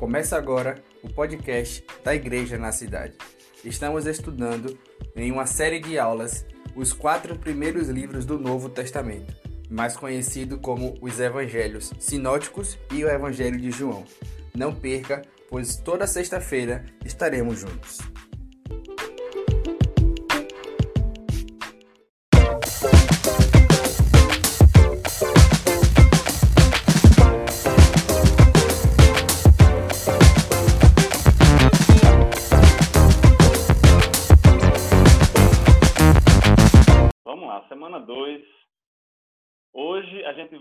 [0.00, 3.18] Começa agora o podcast da Igreja na Cidade.
[3.62, 4.78] Estamos estudando
[5.14, 9.36] em uma série de aulas os quatro primeiros livros do Novo Testamento,
[9.68, 14.06] mais conhecido como os Evangelhos Sinóticos e o Evangelho de João.
[14.56, 15.20] Não perca,
[15.50, 17.98] pois toda sexta-feira estaremos juntos.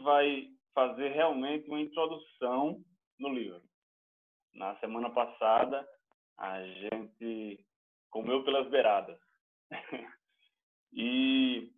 [0.10, 2.84] Vai fazer realmente uma introdução
[3.20, 3.62] no livro.
[4.56, 5.88] Na semana passada,
[6.40, 7.64] a gente
[8.10, 9.20] comeu pelas beiradas.
[10.94, 11.72] e,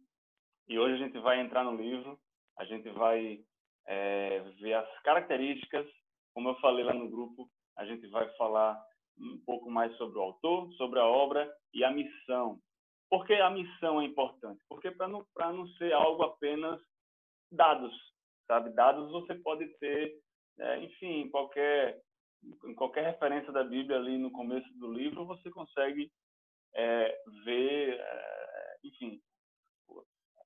[0.69, 2.17] e hoje a gente vai entrar no livro,
[2.57, 3.43] a gente vai
[3.85, 5.85] é, ver as características,
[6.33, 8.81] como eu falei lá no grupo, a gente vai falar
[9.19, 12.61] um pouco mais sobre o autor, sobre a obra e a missão.
[13.09, 14.63] Por que a missão é importante?
[14.69, 16.79] Porque para não, não ser algo apenas
[17.51, 17.93] dados,
[18.51, 18.69] sabe?
[18.71, 20.13] Dados você pode ter,
[20.59, 22.01] é, enfim, qualquer
[22.65, 26.11] em qualquer referência da Bíblia ali no começo do livro você consegue
[26.73, 29.21] é, ver, é, enfim,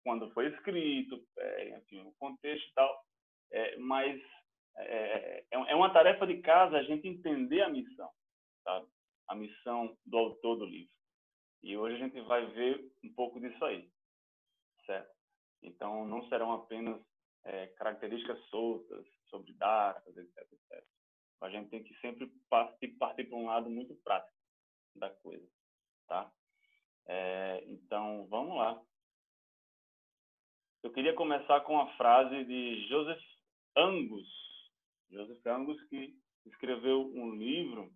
[0.04, 3.04] quando foi escrito, é, enfim, o contexto e tal.
[3.52, 4.22] É, mas
[4.78, 8.12] é, é, é uma tarefa de casa a gente entender a missão,
[8.64, 8.88] sabe?
[9.30, 10.94] A missão do autor do livro.
[11.64, 13.90] E hoje a gente vai ver um pouco disso aí,
[14.86, 15.10] certo?
[15.64, 17.02] Então, não serão apenas
[17.46, 20.84] é, características soltas sobre datas, etc, etc.
[21.42, 24.34] A gente tem que sempre partir, partir para um lado muito prático
[24.96, 25.48] da coisa,
[26.08, 26.32] tá?
[27.08, 28.82] É, então, vamos lá.
[30.82, 33.24] Eu queria começar com a frase de Joseph
[33.76, 34.28] Angus.
[35.10, 37.92] Joseph Angus que escreveu um livro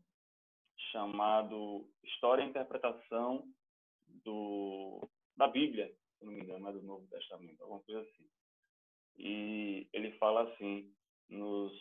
[0.92, 3.47] chamado História e Interpretação
[4.23, 8.27] do, da Bíblia, se não me engano, é do Novo Testamento, alguma coisa assim.
[9.19, 10.89] E ele fala assim
[11.30, 11.73] nos,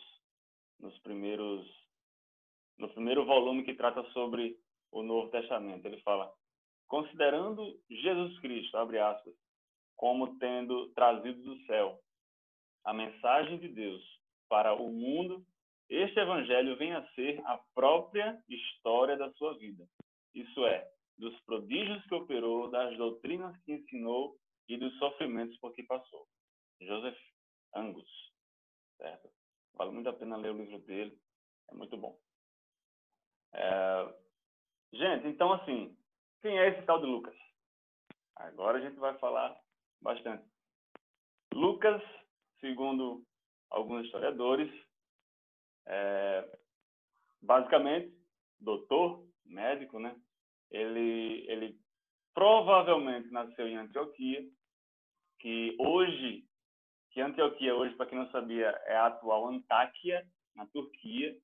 [0.79, 1.65] nos primeiros
[2.77, 4.57] no primeiro volume que trata sobre
[4.91, 5.85] o Novo Testamento.
[5.85, 6.31] Ele fala:
[6.87, 9.33] considerando Jesus Cristo, abre aspas,
[9.95, 11.99] como tendo trazido do céu
[12.85, 14.01] a mensagem de Deus
[14.47, 15.45] para o mundo,
[15.89, 19.85] este evangelho vem a ser a própria história da sua vida.
[20.33, 24.35] Isso é, dos prodígios que operou, das doutrinas que ensinou
[24.67, 26.25] e dos sofrimentos por que passou.
[26.81, 27.17] Joseph
[27.73, 28.09] Angus,
[28.97, 29.29] certo?
[29.73, 31.17] Vale muito a pena ler o livro dele,
[31.69, 32.19] é muito bom.
[33.53, 34.13] É...
[34.93, 35.97] Gente, então assim,
[36.41, 37.35] quem é esse tal de Lucas?
[38.35, 39.59] Agora a gente vai falar
[40.01, 40.43] bastante.
[41.53, 42.01] Lucas,
[42.59, 43.25] segundo
[43.69, 44.71] alguns historiadores,
[45.85, 46.59] é
[47.41, 48.13] basicamente
[48.59, 50.15] doutor, médico, né?
[50.71, 51.79] Ele, ele
[52.33, 54.47] provavelmente nasceu em Antioquia,
[55.39, 56.47] que hoje
[57.11, 60.25] que Antioquia hoje, para quem não sabia, é a atual Antáquia,
[60.55, 61.35] na Turquia,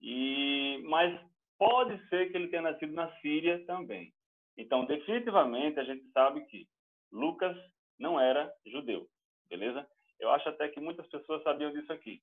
[0.00, 1.20] e mas
[1.58, 4.12] pode ser que ele tenha nascido na Síria também.
[4.56, 6.68] Então, definitivamente, a gente sabe que
[7.10, 7.56] Lucas
[7.98, 9.08] não era judeu,
[9.48, 9.88] beleza?
[10.18, 12.22] Eu acho até que muitas pessoas sabiam disso aqui.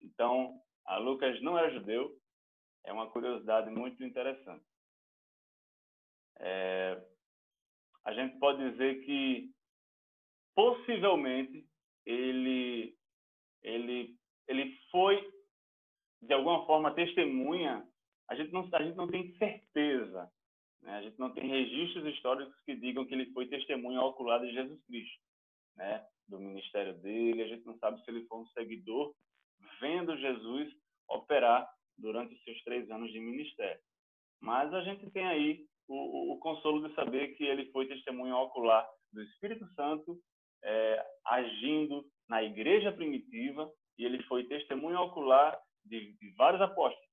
[0.00, 2.16] Então, a Lucas não era judeu,
[2.84, 4.64] é uma curiosidade muito interessante.
[6.38, 7.00] É,
[8.04, 9.50] a gente pode dizer que
[10.54, 11.64] possivelmente
[12.06, 12.96] ele,
[13.62, 14.16] ele,
[14.48, 15.32] ele foi,
[16.20, 17.86] de alguma forma, testemunha.
[18.28, 20.30] A gente não, a gente não tem certeza,
[20.82, 20.96] né?
[20.96, 24.82] a gente não tem registros históricos que digam que ele foi testemunha ocular de Jesus
[24.86, 25.20] Cristo,
[25.76, 26.06] né?
[26.28, 27.42] do ministério dele.
[27.42, 29.14] A gente não sabe se ele foi um seguidor
[29.80, 30.72] vendo Jesus
[31.08, 33.80] operar durante os seus três anos de ministério.
[34.40, 38.36] Mas a gente tem aí o, o, o consolo de saber que ele foi testemunha
[38.36, 40.18] ocular do Espírito Santo
[40.62, 47.08] é, agindo na igreja primitiva e ele foi testemunho ocular de, de vários apóstolos,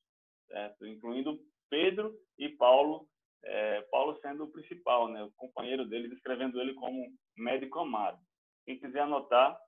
[0.48, 0.86] certo?
[0.86, 1.40] incluindo
[1.70, 3.08] Pedro e Paulo,
[3.44, 5.24] é, Paulo sendo o principal, né?
[5.24, 8.20] o companheiro dele, descrevendo ele como médico amado.
[8.66, 9.60] Quem quiser anotar,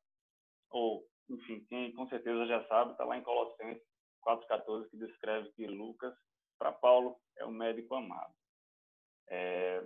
[0.70, 3.84] ou, enfim, quem com certeza já sabe, está lá em Colossenses
[4.26, 6.14] 4,14, que descreve que Lucas,
[6.60, 8.34] para Paulo, é o médico amado.
[9.30, 9.84] É,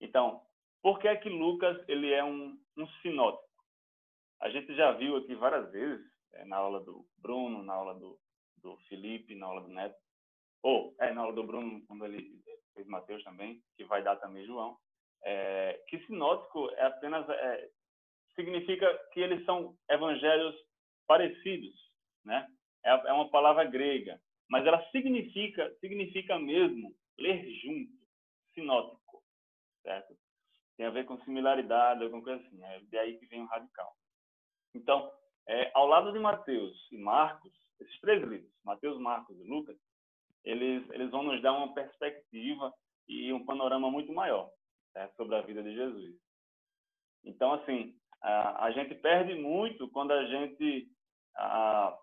[0.00, 0.42] então,
[0.84, 3.48] por que é que Lucas ele é um, um sinótipo?
[4.42, 6.04] A gente já viu aqui várias vezes,
[6.34, 8.18] é, na aula do Bruno, na aula do,
[8.58, 9.96] do Felipe, na aula do Neto,
[10.62, 12.38] ou é na aula do Bruno, quando ele
[12.74, 14.76] fez Mateus também, que vai dar também João,
[15.22, 17.70] é, que sinótico é apenas é,
[18.34, 20.54] significa que eles são evangelhos
[21.06, 21.74] parecidos,
[22.22, 22.46] né?
[22.84, 24.20] É, é uma palavra grega,
[24.50, 27.90] mas ela significa, significa mesmo ler junto,
[28.52, 29.22] sinótico,
[29.82, 30.14] certo?
[30.76, 32.62] Tem a ver com similaridade, alguma coisa assim.
[32.64, 33.92] É daí que vem o radical.
[34.74, 35.10] Então,
[35.48, 39.76] é, ao lado de Mateus e Marcos, esses três livros, Mateus, Marcos e Lucas,
[40.44, 42.72] eles, eles vão nos dar uma perspectiva
[43.08, 44.50] e um panorama muito maior
[44.94, 45.16] certo?
[45.16, 46.14] sobre a vida de Jesus.
[47.24, 50.88] Então, assim, a, a gente perde muito quando a gente
[51.36, 51.98] a,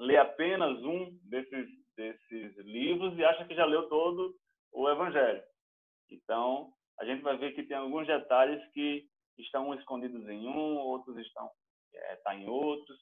[0.00, 4.34] lê apenas um desses, desses livros e acha que já leu todo
[4.72, 5.42] o Evangelho.
[6.10, 9.08] Então, a gente vai ver que tem alguns detalhes que
[9.38, 11.50] estão escondidos em um, outros estão
[11.94, 12.98] é, tá em outros.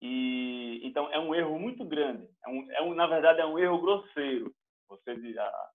[0.00, 2.28] E então é um erro muito grande.
[2.44, 4.54] É um, é um, na verdade é um erro grosseiro.
[4.88, 5.70] Você a,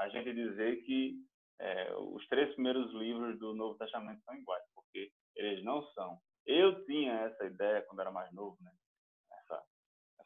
[0.00, 1.16] a gente dizer que
[1.60, 6.18] é, os três primeiros livros do Novo Testamento são iguais, porque eles não são.
[6.46, 8.72] Eu tinha essa ideia quando era mais novo, né?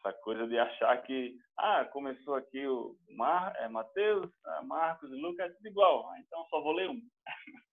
[0.04, 5.14] Essa, coisa de achar que, ah, começou aqui o Mar, é, Mateus, ah, Marcos e
[5.14, 7.00] Lucas, é tudo igual, ah, então só vou ler um.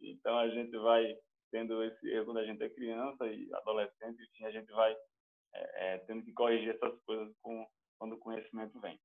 [0.00, 1.16] então a gente vai
[1.50, 4.96] tendo esse erro quando a gente é criança e adolescente, enfim, a gente vai
[5.54, 7.66] é, é, tendo que corrigir essas coisas com,
[7.98, 8.98] quando o conhecimento vem.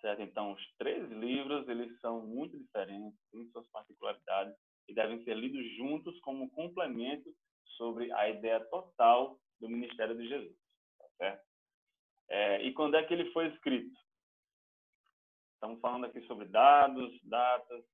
[0.00, 0.22] Certo?
[0.22, 4.54] Então, os três livros, eles são muito diferentes, têm suas particularidades
[4.88, 7.28] e devem ser lidos juntos como complemento
[7.76, 10.56] sobre a ideia total do ministério de Jesus.
[11.18, 11.40] Tá?
[12.28, 13.96] É, e quando é que ele foi escrito?
[15.54, 17.84] Estamos falando aqui sobre dados, datas,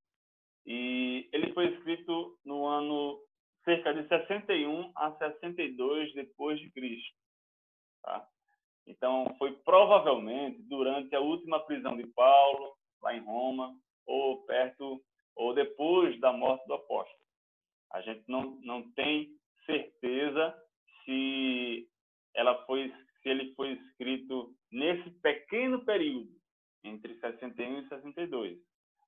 [0.67, 3.21] e ele foi escrito no ano
[3.65, 7.17] cerca de 61 a 62 depois de Cristo.
[8.03, 8.29] Tá?
[8.87, 13.75] Então, foi provavelmente durante a última prisão de Paulo, lá em Roma,
[14.07, 15.03] ou perto,
[15.37, 17.23] ou depois da morte do apóstolo.
[17.93, 19.31] A gente não, não tem
[19.65, 20.55] certeza
[21.05, 21.89] se,
[22.35, 26.31] ela foi, se ele foi escrito nesse pequeno período,
[26.85, 28.59] entre 61 e 62.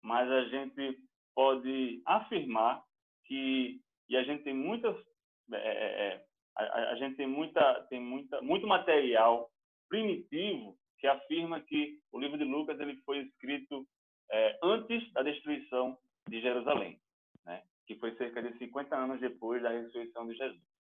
[0.02, 0.99] Mas a gente
[1.34, 2.82] pode afirmar
[3.25, 4.96] que, e a gente tem muitas
[5.52, 6.25] é, é, é
[6.56, 9.50] a, a, gente tem muita tem muita muito material
[9.88, 13.87] primitivo que afirma que o livro de Lucas ele foi escrito
[14.31, 16.99] é, antes da destruição de Jerusalém,
[17.44, 17.62] né?
[17.87, 20.74] que foi cerca de 50 anos depois da ressurreição de Jesus.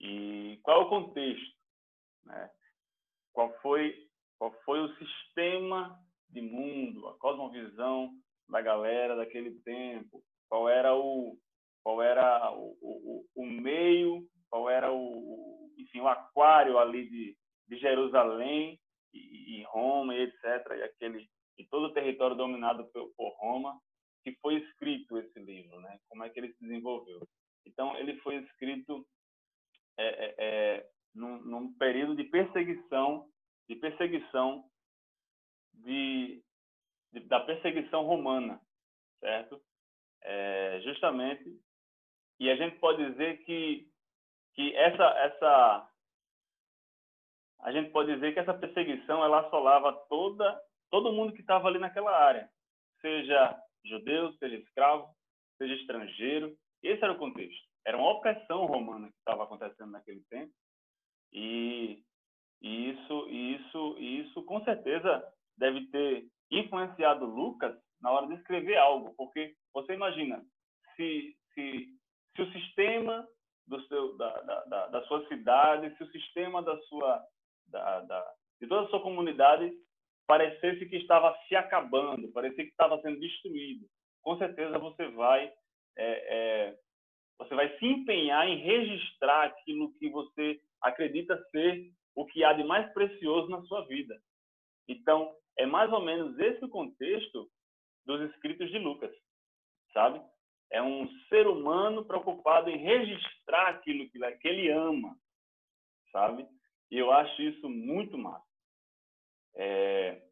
[0.00, 1.56] E qual é o contexto?
[2.24, 2.50] Né?
[3.32, 4.06] Qual foi
[4.38, 5.98] qual foi o sistema
[6.28, 8.12] de mundo, a cosmovisão
[8.48, 10.22] da galera daquele tempo?
[10.48, 11.38] Qual era o
[11.82, 17.36] qual era o, o, o meio, qual era o, enfim, o aquário ali de,
[17.68, 18.78] de Jerusalém
[19.14, 20.44] e, e Roma e etc.
[20.76, 21.28] E aquele
[21.58, 23.80] e todo o território dominado por, por Roma
[24.24, 26.00] que foi escrito esse livro, né?
[26.08, 27.20] Como é que ele se desenvolveu?
[27.64, 29.06] Então ele foi escrito
[29.98, 33.28] é, é, é, num, num, período de perseguição,
[33.68, 34.64] de perseguição
[35.74, 36.42] de,
[37.12, 38.60] de da perseguição romana,
[39.20, 39.60] certo?
[40.22, 41.60] É, justamente
[42.38, 43.88] e a gente pode dizer que
[44.54, 45.90] que essa essa
[47.60, 50.60] a gente pode dizer que essa perseguição ela assolava toda
[50.90, 52.48] todo mundo que estava ali naquela área,
[53.00, 55.08] seja judeu, seja escravo,
[55.58, 56.56] seja estrangeiro.
[56.82, 57.66] Esse era o contexto.
[57.86, 60.52] Era uma opressão romana que estava acontecendo naquele tempo.
[61.32, 62.02] E,
[62.60, 65.24] e isso, isso, isso com certeza
[65.56, 70.44] deve ter influenciado Lucas na hora de escrever algo, porque você imagina
[70.96, 71.96] se se
[72.36, 73.26] se o sistema
[73.66, 77.24] do seu, da, da, da, sua cidade, se o sistema da sua,
[77.68, 79.72] da, da, de toda a sua comunidade
[80.26, 83.86] parecesse que estava se acabando, parecia que estava sendo destruído,
[84.22, 85.52] com certeza você vai
[85.96, 86.04] é,
[86.68, 86.78] é,
[87.38, 92.64] você vai se empenhar em registrar aquilo que você acredita ser o que há de
[92.64, 94.18] mais precioso na sua vida.
[94.88, 97.50] Então, é mais ou menos esse o contexto
[98.04, 99.14] dos escritos de Lucas,
[99.92, 100.22] sabe?
[100.70, 105.16] É um ser humano preocupado em registrar aquilo que, ele ama,
[106.10, 106.46] sabe?
[106.90, 108.46] E eu acho isso muito massa.
[109.56, 110.22] É...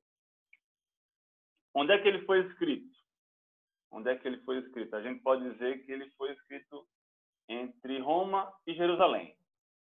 [1.75, 2.95] Onde é que ele foi escrito?
[3.91, 4.95] Onde é que ele foi escrito?
[4.95, 6.87] A gente pode dizer que ele foi escrito
[7.49, 9.37] entre Roma e Jerusalém,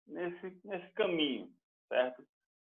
[0.07, 1.51] nesse, nesse caminho,
[1.89, 2.27] certo?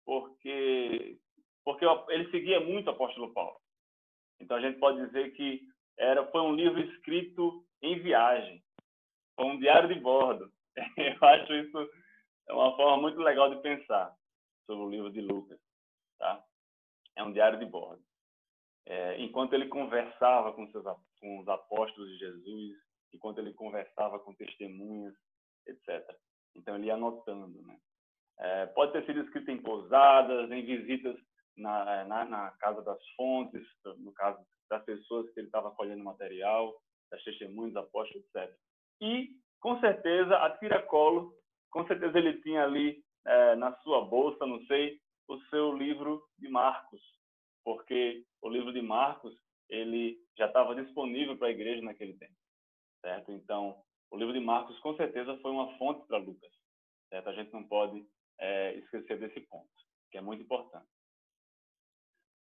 [0.05, 1.17] Porque,
[1.65, 3.59] porque ele seguia muito o apóstolo Paulo.
[4.39, 5.67] Então a gente pode dizer que
[5.97, 8.63] era foi um livro escrito em viagem,
[9.35, 10.51] foi um diário de bordo.
[10.97, 11.89] Eu acho isso
[12.47, 14.15] é uma forma muito legal de pensar
[14.65, 15.59] sobre o livro de Lucas,
[16.17, 16.43] tá?
[17.15, 18.01] É um diário de bordo.
[18.85, 20.85] É, enquanto ele conversava com, seus,
[21.19, 22.77] com os apóstolos de Jesus,
[23.13, 25.13] enquanto ele conversava com testemunhas,
[25.67, 26.03] etc.
[26.55, 27.77] Então ele ia anotando, né?
[28.39, 31.17] É, pode ter sido escrito em pousadas, em visitas
[31.57, 33.65] na, na, na, casa das fontes,
[33.97, 36.75] no caso das pessoas que ele estava colhendo material,
[37.09, 38.53] das testemunhas, apóstolos, etc.
[39.01, 41.33] E, com certeza, a tiracolo,
[41.71, 46.47] com certeza ele tinha ali é, na sua bolsa, não sei, o seu livro de
[46.47, 47.01] Marcos,
[47.63, 49.35] porque o livro de Marcos
[49.69, 52.35] ele já estava disponível para a igreja naquele tempo,
[53.07, 53.31] certo?
[53.31, 56.51] Então, o livro de Marcos com certeza foi uma fonte para Lucas,
[57.09, 57.29] certo?
[57.29, 58.05] A gente não pode
[58.37, 59.69] é, esquecer desse ponto,
[60.11, 60.85] que é muito importante.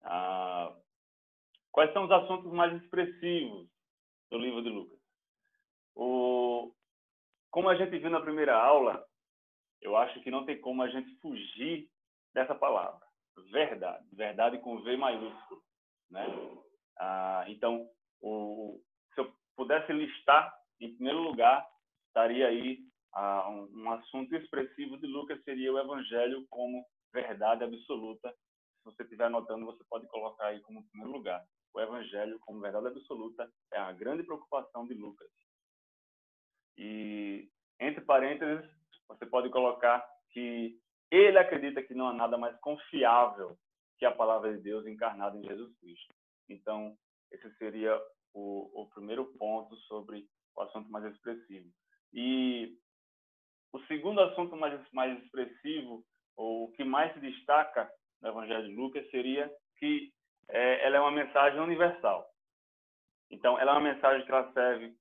[0.01, 0.75] Ah,
[1.71, 3.69] quais são os assuntos mais expressivos
[4.31, 4.99] do livro de Lucas?
[5.95, 6.73] O,
[7.51, 9.05] como a gente viu na primeira aula,
[9.79, 11.87] eu acho que não tem como a gente fugir
[12.33, 13.05] dessa palavra,
[13.51, 15.63] verdade, verdade com V maiúsculo,
[16.09, 16.25] né?
[16.99, 17.87] Ah, então,
[18.21, 18.81] o,
[19.57, 21.67] pudesse listar, em primeiro lugar,
[22.07, 22.79] estaria aí
[23.13, 28.29] ah, um, um, assunto expressivo de Lucas, seria o Evangelho como verdade absoluta.
[28.29, 31.43] Se você estiver anotando, você pode colocar aí como primeiro lugar.
[31.73, 35.29] O Evangelho como verdade absoluta é a grande preocupação de Lucas.
[36.77, 37.49] E,
[37.79, 38.69] entre parênteses,
[39.07, 43.57] você pode colocar que ele acredita que não há nada mais confiável
[43.97, 46.13] que a palavra de Deus encarnada em Jesus Cristo.
[46.47, 46.95] Então,
[47.31, 47.99] esse seria
[48.33, 51.69] o, o primeiro ponto sobre o assunto mais expressivo.
[52.13, 52.77] E
[53.73, 56.03] o segundo assunto mais, mais expressivo,
[56.35, 57.91] ou o que mais se destaca
[58.21, 60.11] no Evangelho de Lucas, seria que
[60.49, 62.29] é, ela é uma mensagem universal.
[63.29, 64.95] Então, ela é uma mensagem que ela serve,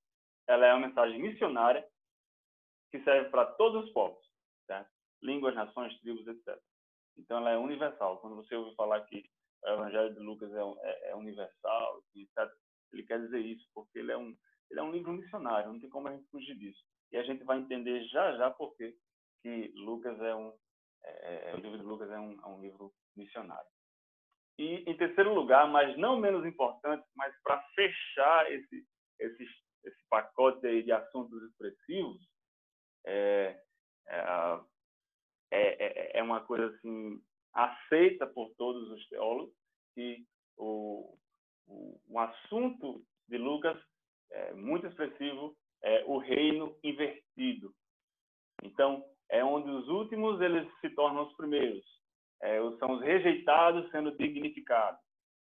[0.46, 1.86] ela é uma mensagem missionária
[2.90, 4.24] que serve para todos os povos,
[4.66, 4.90] certo?
[5.22, 6.58] línguas, nações, tribos, etc.
[7.16, 8.18] Então, ela é universal.
[8.18, 9.24] Quando você ouve falar que
[9.64, 12.52] o Evangelho de Lucas é, é, é universal, etc.
[12.92, 14.36] Ele quer dizer isso, porque ele é, um,
[14.70, 16.82] ele é um livro missionário, não tem como a gente fugir disso.
[17.12, 18.96] E a gente vai entender já já por que
[19.74, 20.52] Lucas é um,
[21.04, 23.68] é, é, o livro de Lucas é um, é um livro missionário.
[24.58, 28.86] E, em terceiro lugar, mas não menos importante, mas para fechar esse,
[29.20, 29.44] esse,
[29.84, 32.26] esse pacote aí de assuntos expressivos,
[33.06, 33.60] é,
[34.08, 34.60] é,
[35.52, 39.54] é, é uma coisa assim aceita por todos os teólogos
[39.94, 40.26] que
[40.58, 41.16] o,
[41.66, 43.76] o assunto de Lucas
[44.30, 47.72] é muito expressivo é o reino invertido.
[48.62, 51.84] Então, é onde os últimos eles se tornam os primeiros.
[52.42, 55.00] É, são os rejeitados sendo dignificados.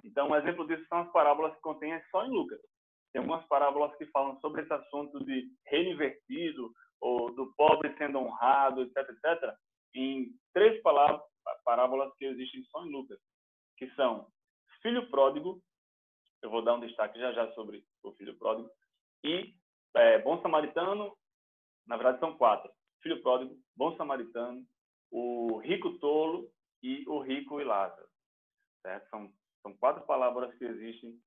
[0.05, 2.61] Então, um exemplo disso são as parábolas que contém só em Lucas.
[3.13, 6.71] Tem algumas parábolas que falam sobre esse assunto de reino invertido,
[7.01, 9.55] ou do pobre sendo honrado, etc, etc,
[9.95, 13.19] em três parábolas que existem só em Lucas,
[13.77, 14.29] que são
[14.83, 15.61] filho pródigo,
[16.47, 18.71] eu vou dar um destaque já já sobre o filho pródigo,
[19.25, 19.53] e
[19.95, 21.17] é, bom samaritano,
[21.87, 22.73] na verdade são quatro,
[23.03, 24.65] filho pródigo, bom samaritano,
[25.11, 26.49] o rico tolo
[26.83, 28.07] e o rico e Lázaro.
[28.83, 29.09] Certo?
[29.11, 31.19] São, são quatro palavras que existem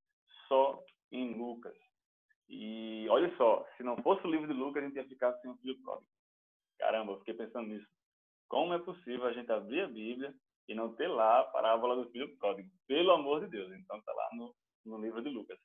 [0.47, 1.75] só em Lucas.
[2.47, 5.51] E olha só, se não fosse o livro de Lucas, a gente ia ficar sem
[5.51, 6.09] o filho pródigo.
[6.79, 7.87] Caramba, eu fiquei pensando nisso.
[8.47, 10.33] Como é possível a gente abrir a Bíblia
[10.67, 12.69] e não ter lá a parábola do filho pródigo?
[12.87, 13.71] Pelo amor de Deus.
[13.73, 14.55] Então está lá no,
[14.85, 15.59] no livro de Lucas.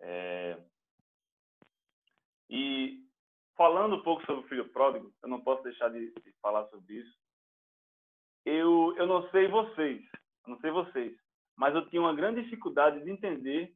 [0.00, 0.58] É...
[2.48, 3.04] E
[3.56, 6.94] falando um pouco sobre o filho pródigo, eu não posso deixar de, de falar sobre
[6.94, 7.18] isso.
[8.44, 10.02] Eu, eu não sei vocês,
[10.46, 11.16] não sei vocês,
[11.56, 13.74] mas eu tinha uma grande dificuldade de entender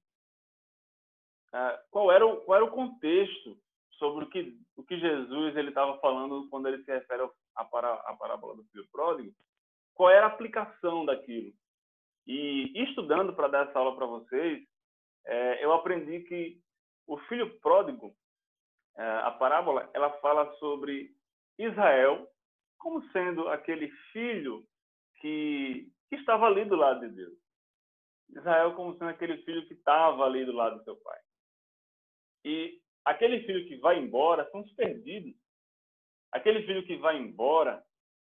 [1.52, 3.60] uh, qual, era o, qual era o contexto
[3.98, 8.56] sobre o que, o que Jesus ele estava falando quando ele se refere a parábola
[8.56, 9.32] do filho pródigo,
[9.94, 11.52] qual era a aplicação daquilo.
[12.26, 14.66] E estudando para dar essa aula para vocês,
[15.26, 16.60] é, eu aprendi que
[17.06, 18.14] o filho pródigo,
[18.96, 21.14] é, a parábola, ela fala sobre
[21.58, 22.28] Israel
[22.78, 24.64] como sendo aquele filho
[25.20, 27.38] que, que estava ali do lado de Deus.
[28.30, 31.18] Israel como sendo aquele filho que estava ali do lado do seu pai.
[32.44, 35.34] E aquele filho que vai embora são os perdidos.
[36.32, 37.82] Aquele filho que vai embora,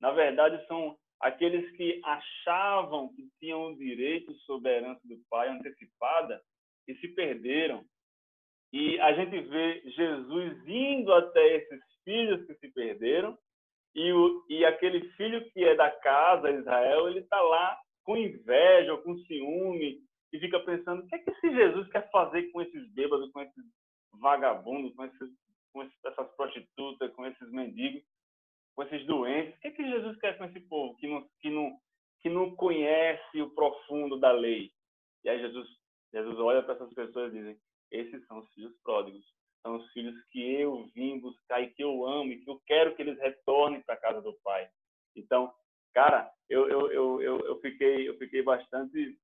[0.00, 5.48] na verdade, são aqueles que achavam que tinham o direito sobre a herança do pai
[5.48, 6.40] antecipada
[6.86, 7.84] e se perderam.
[8.72, 13.36] E a gente vê Jesus indo até esses filhos que se perderam
[13.94, 18.96] e, o, e aquele filho que é da casa, Israel, ele está lá com inveja
[18.98, 20.00] com ciúme
[20.32, 23.40] e fica pensando o que é que esse Jesus quer fazer com esses bêbados, com
[23.40, 23.64] esses
[24.20, 25.30] vagabundos, com esses
[25.72, 28.02] com essas prostitutas, com esses mendigos,
[28.76, 29.56] com esses doentes.
[29.56, 31.80] O que, é que Jesus quer com esse povo que não, que não,
[32.20, 34.70] que não conhece o profundo da lei?
[35.24, 35.66] E aí Jesus,
[36.12, 37.58] Jesus olha para essas pessoas e diz:
[37.90, 39.24] esses são os filhos pródigos.
[39.62, 42.94] São os filhos que eu vim buscar e que eu amo e que eu quero
[42.94, 44.68] que eles retornem para a casa do Pai.
[45.16, 45.52] Então,
[45.92, 49.18] cara, eu, eu, eu, eu, fiquei, eu fiquei bastante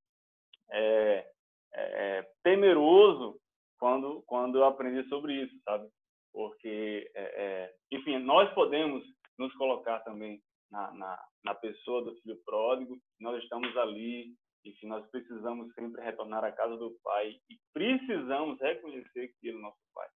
[0.71, 1.31] é,
[1.73, 3.39] é, temeroso
[3.77, 5.87] quando, quando eu aprendi sobre isso, sabe?
[6.33, 9.05] Porque, é, é enfim, nós podemos
[9.37, 14.35] nos colocar também na, na, na pessoa do filho pródigo, nós estamos ali,
[14.65, 19.61] enfim, nós precisamos sempre retornar à casa do Pai e precisamos reconhecer que Ele é
[19.61, 20.07] nosso Pai.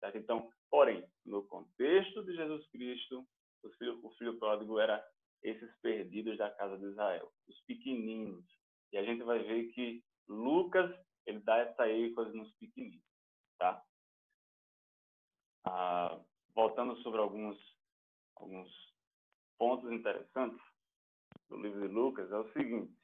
[0.00, 0.18] Certo?
[0.18, 3.26] Então, porém, no contexto de Jesus Cristo,
[3.62, 5.04] o filho, o filho pródigo era
[5.42, 8.44] esses perdidos da casa de Israel, os pequeninos.
[8.92, 10.90] E a gente vai ver que Lucas,
[11.26, 13.04] ele dá essa ênfase nos pequeninos,
[13.58, 13.82] tá?
[15.66, 16.20] Ah,
[16.54, 17.58] voltando sobre alguns,
[18.36, 18.70] alguns
[19.58, 20.60] pontos interessantes
[21.48, 22.94] do livro de Lucas, é o seguinte.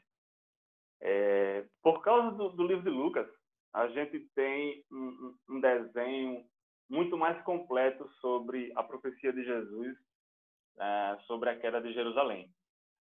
[1.01, 3.27] É, por causa do, do, livro de Lucas,
[3.73, 6.45] a gente tem um, um, desenho
[6.89, 9.97] muito mais completo sobre a profecia de Jesus,
[10.79, 12.53] é, sobre a queda de Jerusalém.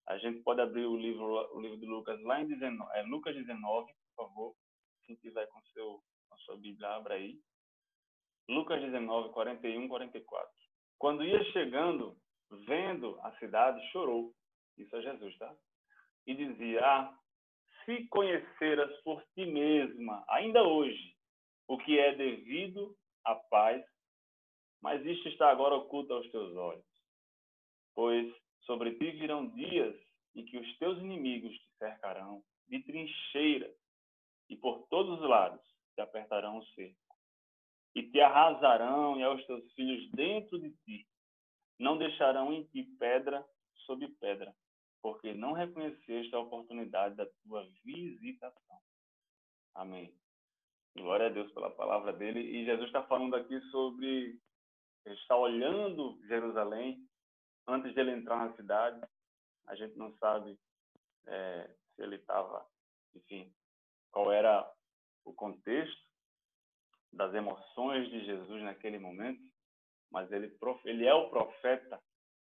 [0.07, 3.35] A gente pode abrir o livro, o livro de Lucas lá em 19, é, Lucas
[3.35, 4.55] 19, por favor.
[5.03, 7.39] Quem tiver com, seu, a sua Bíblia, abra aí.
[8.47, 10.68] Lucas 19, 41, 44.
[10.99, 12.15] Quando ia chegando,
[12.67, 14.33] vendo a cidade, chorou.
[14.77, 15.55] Isso é Jesus, tá?
[16.27, 17.17] E dizia: Ah,
[17.85, 21.15] se conheceras por ti mesma, ainda hoje,
[21.67, 23.83] o que é devido à paz,
[24.81, 26.85] mas isto está agora oculto aos teus olhos.
[27.95, 29.95] Pois sobre ti virão dias
[30.35, 33.75] em que os teus inimigos te cercarão de trincheiras
[34.49, 35.61] e por todos os lados
[35.95, 37.08] te apertarão o cerco.
[37.95, 41.07] E te arrasarão e aos teus filhos dentro de ti.
[41.79, 43.45] Não deixarão em ti pedra
[43.85, 44.53] sobre pedra,
[45.01, 48.77] porque não reconheceste a oportunidade da tua visitação.
[49.73, 50.13] Amém.
[50.95, 52.41] Glória a Deus pela palavra dele.
[52.41, 54.39] E Jesus está falando aqui sobre.
[55.05, 57.07] Ele está olhando Jerusalém
[57.67, 59.01] antes de ele entrar na cidade.
[59.67, 60.59] A gente não sabe
[61.25, 62.67] é, se ele estava,
[63.15, 63.53] enfim,
[64.11, 64.69] qual era
[65.23, 66.08] o contexto
[67.11, 69.41] das emoções de Jesus naquele momento,
[70.11, 71.99] mas ele, ele é o profeta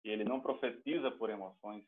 [0.04, 1.84] e ele não profetiza por emoções,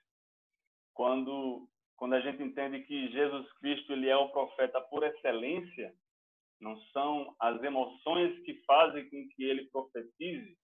[0.92, 5.94] quando quando a gente entende que Jesus Cristo ele é o profeta por excelência,
[6.60, 10.58] não são as emoções que fazem com que ele profetize,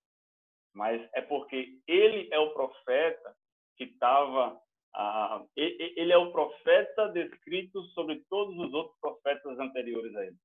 [0.74, 3.36] mas é porque ele é o profeta
[3.76, 4.60] que estava
[4.94, 10.36] ah, ele é o profeta descrito sobre todos os outros profetas anteriores a ele.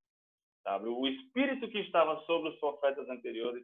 [0.65, 0.87] Sabe?
[0.87, 3.63] O espírito que estava sobre os profetas anteriores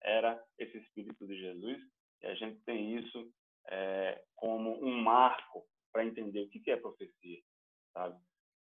[0.00, 1.78] era esse espírito de Jesus,
[2.22, 3.28] e a gente tem isso
[3.68, 7.40] é, como um marco para entender o que é profecia,
[7.92, 8.16] sabe?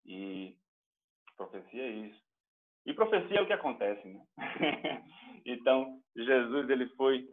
[0.07, 0.57] E
[1.37, 2.23] profecia é isso.
[2.87, 4.25] E profecia é o que acontece, né?
[5.45, 7.29] então, Jesus ele foi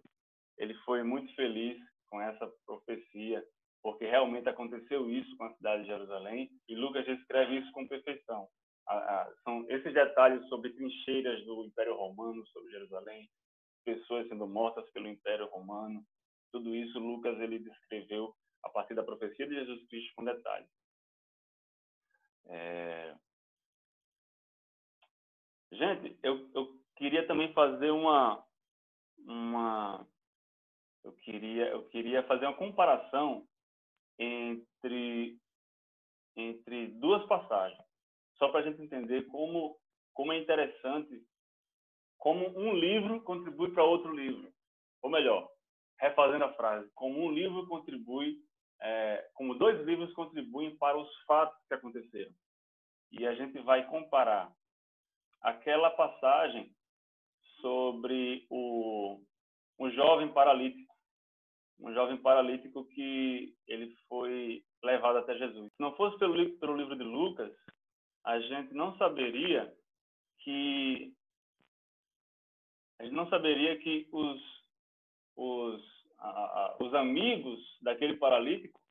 [0.57, 1.77] ele foi muito feliz
[2.09, 3.43] com essa profecia,
[3.81, 8.49] porque realmente aconteceu isso com a cidade de Jerusalém, e Lucas descreve isso com perfeição.
[9.43, 13.29] São esses detalhes sobre trincheiras do Império Romano sobre Jerusalém,
[13.83, 16.03] pessoas sendo mortas pelo Império Romano,
[16.51, 20.69] tudo isso Lucas ele descreveu a partir da profecia de Jesus Cristo com detalhes.
[22.47, 23.15] É...
[25.71, 28.43] Gente, eu, eu queria também fazer uma,
[29.19, 30.07] uma
[31.03, 33.47] eu queria eu queria fazer uma comparação
[34.17, 35.37] entre
[36.35, 37.81] entre duas passagens,
[38.37, 39.77] só para a gente entender como
[40.13, 41.23] como é interessante
[42.17, 44.51] como um livro contribui para outro livro,
[45.01, 45.47] ou melhor,
[45.99, 48.37] refazendo a frase, como um livro contribui,
[48.81, 52.31] é, como dois livros contribuem para os fatos que aconteceram.
[53.11, 54.51] E a gente vai comparar
[55.41, 56.69] aquela passagem
[57.61, 59.21] sobre o
[59.79, 60.93] um jovem paralítico,
[61.79, 65.71] um jovem paralítico que ele foi levado até Jesus.
[65.71, 67.53] Se não fosse pelo, pelo livro de Lucas,
[68.27, 69.73] a gente não saberia
[70.39, 71.13] que
[72.99, 74.57] a gente não saberia que os
[75.37, 75.81] os
[76.19, 78.81] a, a, os amigos daquele paralítico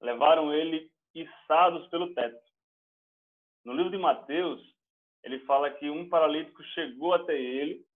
[0.00, 2.42] levaram ele içados pelo teto.
[3.64, 4.60] No livro de Mateus,
[5.22, 7.86] ele fala que um paralítico chegou até ele,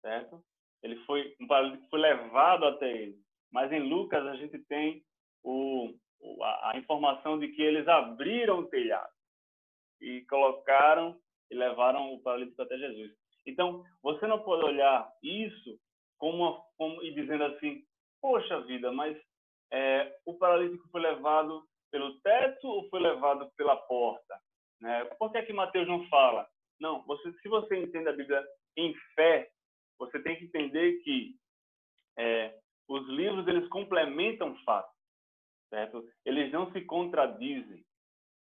[0.00, 0.42] certo?
[0.82, 3.22] Ele foi um paralítico foi levado até ele.
[3.52, 5.04] Mas em Lucas a gente tem
[5.44, 5.94] o,
[6.42, 9.13] a, a informação de que eles abriram o telhado
[10.04, 11.18] e colocaram
[11.50, 13.12] e levaram o paralítico até Jesus.
[13.46, 15.78] Então, você não pode olhar isso
[16.18, 17.84] como, como e dizendo assim,
[18.20, 19.16] poxa vida, mas
[19.72, 24.38] é, o paralítico foi levado pelo teto ou foi levado pela porta?
[24.80, 25.04] Né?
[25.18, 26.48] Por que, é que Mateus não fala?
[26.80, 28.44] Não, você, se você entende a Bíblia
[28.76, 29.50] em fé,
[29.98, 31.36] você tem que entender que
[32.18, 32.54] é,
[32.88, 34.94] os livros eles complementam fatos.
[35.70, 36.04] certo?
[36.24, 37.84] Eles não se contradizem.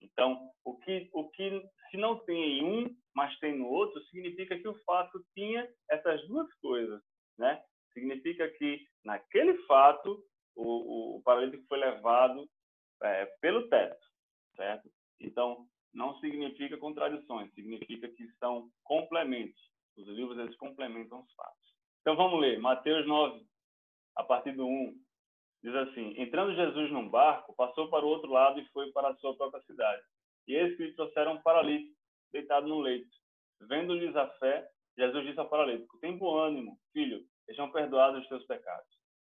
[0.02, 4.58] Então, o que, o que se não tem em um, mas tem no outro, significa
[4.58, 7.02] que o fato tinha essas duas coisas,
[7.38, 7.62] né?
[7.94, 10.24] Significa que naquele fato
[10.56, 12.50] o, o paralítico foi levado
[13.04, 14.06] é, pelo teto,
[14.56, 14.90] certo?
[15.20, 19.62] Então, não significa contradições, significa que são complementos.
[19.98, 21.62] Os livros eles complementam os fatos.
[22.02, 23.46] Então vamos ler, Mateus 9,
[24.16, 24.96] a partir do 1.
[25.64, 29.16] Diz assim: Entrando Jesus num barco, passou para o outro lado e foi para a
[29.18, 30.02] sua própria cidade.
[30.48, 31.96] E eles que lhe trouxeram um paralítico,
[32.32, 33.10] deitado no leito.
[33.62, 38.46] Vendo-lhes a fé, Jesus disse ao paralítico: Tem bom ânimo, filho, estão perdoados os teus
[38.46, 38.90] pecados.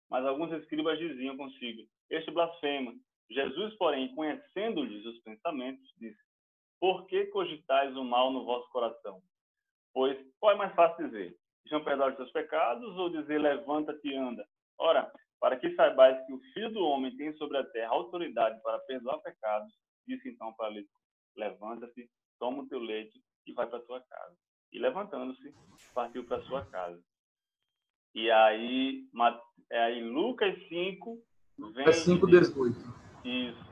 [0.09, 2.93] Mas alguns escribas diziam consigo: Este blasfema.
[3.29, 6.19] Jesus, porém, conhecendo-lhes os pensamentos, disse:
[6.79, 9.21] Por que cogitais o mal no vosso coração?
[9.93, 11.35] Pois qual é mais fácil dizer?
[11.65, 14.45] Estão perdoados os teus pecados ou dizer levanta-te e anda?
[14.77, 18.77] Ora, para que saibais que o Filho do Homem tem sobre a terra autoridade para
[18.79, 19.73] perdoar pecados,
[20.07, 20.93] disse então o paralítico:
[21.35, 22.07] Levanta-te,
[22.39, 24.37] toma o teu leito e vai para a tua casa.
[24.71, 25.53] E levantando-se,
[25.95, 27.01] partiu para a sua casa.
[28.13, 29.03] E aí,
[29.71, 31.17] é aí Lucas 5,
[31.73, 31.91] vem.
[31.91, 32.77] 5, 18.
[33.25, 33.71] Isso.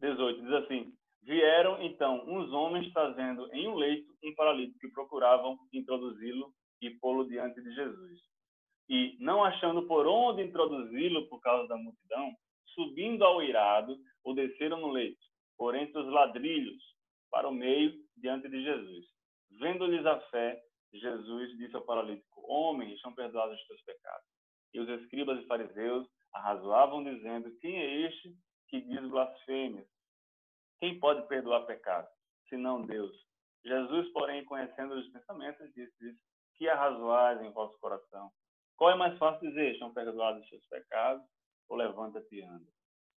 [0.00, 0.42] 18.
[0.42, 6.50] Diz assim: Vieram então uns homens trazendo em um leito um paralítico que procuravam introduzi-lo
[6.80, 8.20] e pô-lo diante de Jesus.
[8.88, 12.34] E, não achando por onde introduzi-lo por causa da multidão,
[12.74, 15.20] subindo ao irado, o desceram no leito,
[15.56, 16.82] por entre os ladrilhos,
[17.30, 19.06] para o meio, diante de Jesus.
[19.58, 24.26] Vendo-lhes a fé, Jesus disse ao paralítico: Homem, estão perdoados os teus pecados.
[24.72, 28.34] E os escribas e fariseus arrazoavam, dizendo: Quem é este
[28.68, 29.86] que diz blasfêmias?
[30.80, 32.08] Quem pode perdoar pecado,
[32.48, 33.12] senão Deus?
[33.64, 36.16] Jesus, porém, conhecendo os pensamentos, disse
[36.56, 38.30] que arrazoais em vosso coração.
[38.78, 39.72] Qual é mais fácil dizer?
[39.72, 41.22] Estão perdoados os seus pecados
[41.68, 42.66] ou levanta-te e anda?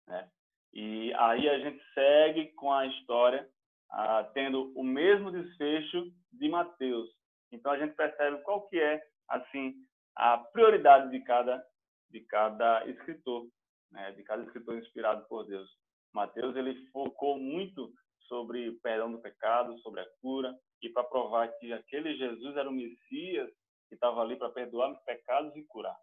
[0.07, 0.31] Né?
[0.73, 3.47] E aí a gente segue com a história,
[3.91, 7.09] ah, tendo o mesmo desfecho de Mateus.
[7.51, 9.75] Então a gente percebe qual que é, assim,
[10.15, 11.61] a prioridade de cada,
[12.09, 13.45] de cada escritor,
[13.91, 14.13] né?
[14.13, 15.69] de cada escritor inspirado por Deus.
[16.13, 17.91] Mateus ele focou muito
[18.29, 22.71] sobre perdão do pecado, sobre a cura, e para provar que aquele Jesus era o
[22.71, 23.51] Messias
[23.89, 25.99] que estava ali para perdoar pecados e curar.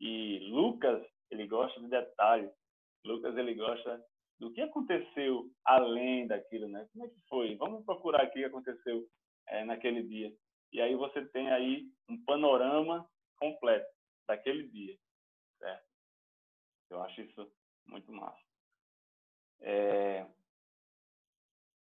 [0.00, 2.50] E Lucas, ele gosta de detalhes.
[3.04, 4.04] Lucas, ele gosta
[4.38, 6.88] do que aconteceu além daquilo, né?
[6.92, 7.54] Como é que foi?
[7.56, 9.06] Vamos procurar aqui o que aconteceu
[9.48, 10.34] é, naquele dia.
[10.72, 13.88] E aí você tem aí um panorama completo
[14.26, 14.96] daquele dia,
[15.58, 15.86] certo?
[16.90, 17.52] Eu acho isso
[17.86, 18.44] muito massa.
[19.60, 20.26] É...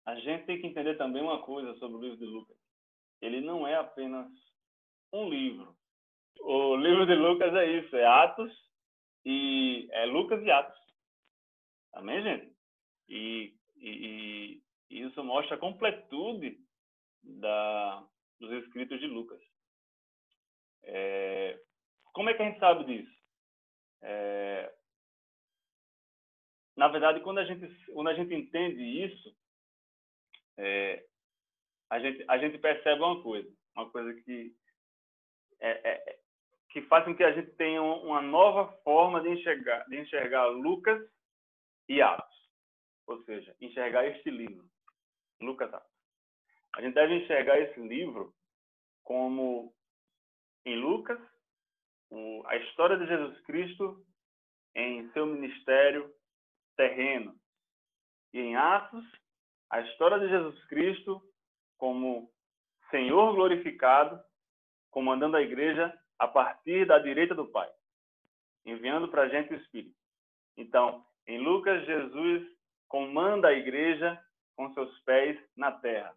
[0.07, 2.57] A gente tem que entender também uma coisa sobre o livro de Lucas.
[3.21, 4.29] Ele não é apenas
[5.13, 5.77] um livro.
[6.41, 8.53] O livro de Lucas é isso, é Atos
[9.25, 10.79] e é Lucas e Atos.
[11.93, 12.57] Amém, gente?
[13.09, 16.59] E, e, e isso mostra a completude
[17.23, 18.07] da,
[18.39, 19.41] dos escritos de Lucas.
[20.85, 21.61] É,
[22.13, 23.21] como é que a gente sabe disso?
[24.03, 24.73] É,
[26.77, 29.37] na verdade, quando a gente, quando a gente entende isso,
[30.57, 31.05] é,
[31.91, 34.55] a, gente, a gente percebe uma coisa, uma coisa que,
[35.61, 36.19] é, é,
[36.71, 41.01] que faz com que a gente tenha uma nova forma de enxergar, de enxergar Lucas
[41.89, 42.51] e Atos.
[43.07, 44.65] Ou seja, enxergar este livro,
[45.41, 45.91] Lucas Atos.
[46.77, 48.33] A gente deve enxergar esse livro
[49.03, 49.75] como,
[50.65, 51.19] em Lucas,
[52.47, 54.05] a história de Jesus Cristo
[54.75, 56.13] em seu ministério
[56.77, 57.35] terreno.
[58.33, 59.05] E em Atos,
[59.69, 61.23] a história de Jesus Cristo
[61.77, 62.31] como
[62.91, 64.23] Senhor glorificado,
[64.91, 67.69] comandando a igreja a partir da direita do Pai,
[68.65, 69.97] enviando para a gente o Espírito.
[70.57, 72.47] Então, em Lucas, Jesus
[72.89, 74.21] comanda a igreja
[74.57, 76.15] com seus pés na terra.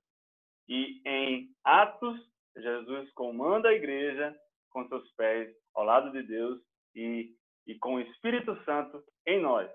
[0.67, 2.19] E em Atos,
[2.57, 4.35] Jesus comanda a igreja
[4.69, 6.59] com seus pés ao lado de Deus
[6.95, 7.31] e,
[7.67, 9.69] e com o Espírito Santo em nós.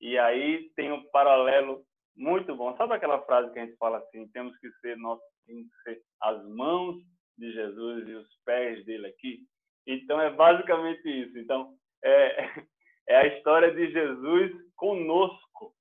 [0.00, 1.84] E aí tem um paralelo
[2.16, 2.76] muito bom.
[2.76, 6.02] Sabe aquela frase que a gente fala assim, temos que ser nós, temos que ser
[6.20, 6.96] as mãos
[7.40, 9.40] de Jesus e os pés dele aqui?
[9.86, 11.38] Então é basicamente isso.
[11.38, 11.74] Então
[12.04, 12.44] é,
[13.08, 15.74] é a história de Jesus conosco,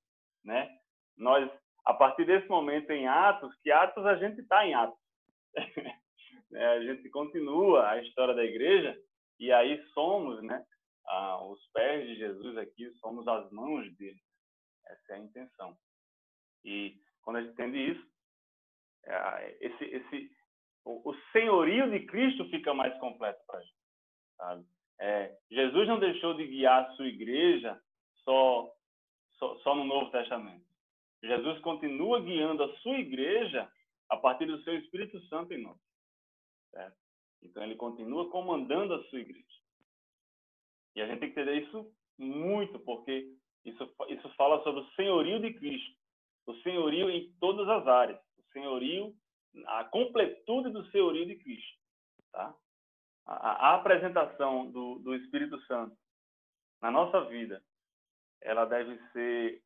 [0.44, 0.70] né?
[1.18, 1.50] Nós
[1.86, 5.00] a partir desse momento em Atos, que Atos a gente está em Atos,
[6.54, 8.96] é, a gente continua a história da igreja
[9.40, 10.64] e aí somos, né?
[11.08, 14.20] Ah, os pés de Jesus aqui somos as mãos dele.
[14.86, 15.76] Essa é a intenção.
[16.64, 18.08] E quando a gente entende isso,
[19.06, 20.32] é, esse, esse,
[20.90, 23.76] o, senhorio de Cristo fica mais completo para a gente.
[24.38, 24.66] Sabe?
[25.00, 27.80] É, Jesus não deixou de guiar a sua igreja
[28.24, 28.74] só,
[29.38, 30.66] só, só no Novo Testamento.
[31.24, 33.70] Jesus continua guiando a sua igreja
[34.10, 35.78] a partir do seu Espírito Santo em nós.
[36.72, 36.98] Certo?
[37.42, 39.46] Então, ele continua comandando a sua igreja.
[40.96, 45.40] E a gente tem que entender isso muito, porque isso, isso fala sobre o senhorio
[45.40, 45.98] de Cristo.
[46.46, 48.20] O senhorio em todas as áreas.
[48.38, 49.16] O senhorio,
[49.68, 51.80] a completude do senhorio de Cristo.
[52.32, 52.54] Tá?
[53.26, 55.96] A, a apresentação do, do Espírito Santo
[56.82, 57.62] na nossa vida,
[58.42, 59.62] ela deve ser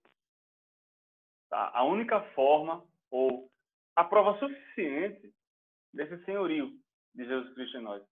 [1.50, 1.72] tá?
[1.74, 3.50] a única forma ou
[3.96, 5.34] a prova suficiente
[5.93, 6.72] desse senhorio
[7.13, 8.04] de Jesus Cristo em nós.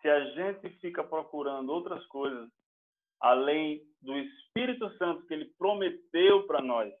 [0.00, 2.50] Se a gente fica procurando outras coisas
[3.20, 6.92] além do Espírito Santo que ele prometeu para nós,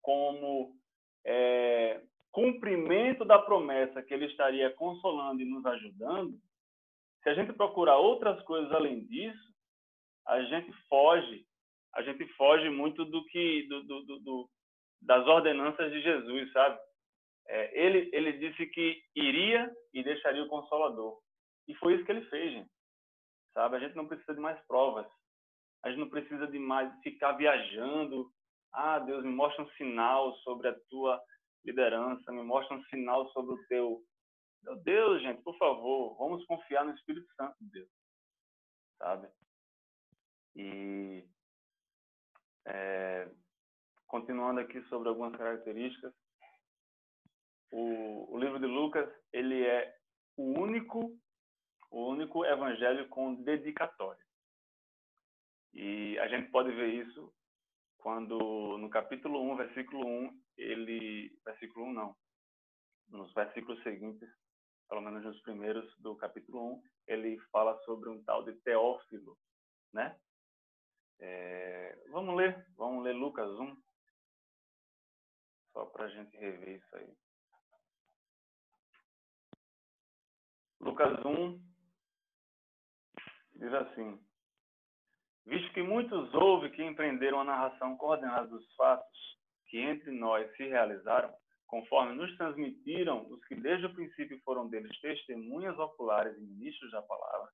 [0.00, 0.76] como
[1.24, 6.40] é, cumprimento da promessa que ele estaria consolando e nos ajudando,
[7.22, 9.52] se a gente procurar outras coisas além disso,
[10.26, 11.46] a gente foge,
[11.94, 14.50] a gente foge muito do que do, do, do
[15.02, 16.78] das ordenanças de Jesus, sabe?
[17.48, 21.18] É, ele ele disse que iria e deixaria o consolador,
[21.68, 22.70] e foi isso que ele fez, gente.
[23.52, 23.76] Sabe?
[23.76, 25.06] A gente não precisa de mais provas.
[25.84, 28.30] A gente não precisa de mais ficar viajando.
[28.72, 31.20] Ah, Deus, me mostra um sinal sobre a tua
[31.64, 34.02] liderança, me mostra um sinal sobre o teu.
[34.62, 37.90] Meu Deus, gente, por favor, vamos confiar no Espírito Santo de Deus.
[38.98, 39.28] Sabe?
[40.56, 41.24] E.
[42.64, 43.28] É,
[44.06, 46.14] continuando aqui sobre algumas características,
[47.72, 49.96] o, o livro de Lucas ele é
[50.36, 51.18] o único
[51.90, 54.22] o único evangelho com dedicatória.
[55.74, 57.32] E a gente pode ver isso
[58.02, 62.16] quando no capítulo 1, versículo 1, ele versículo 1 não.
[63.08, 64.28] Nos versículos seguintes,
[64.88, 69.38] pelo menos nos primeiros do capítulo 1, ele fala sobre um tal de Teófilo,
[69.92, 70.18] né?
[71.20, 73.82] É, vamos ler, vamos ler Lucas 1,
[75.72, 77.16] só para a gente rever isso aí.
[80.80, 81.72] Lucas 1
[83.54, 84.31] diz assim:
[85.44, 90.64] Visto que muitos houve que empreenderam a narração coordenada dos fatos que entre nós se
[90.64, 91.34] realizaram,
[91.66, 97.02] conforme nos transmitiram os que desde o princípio foram deles testemunhas oculares e ministros da
[97.02, 97.50] palavra,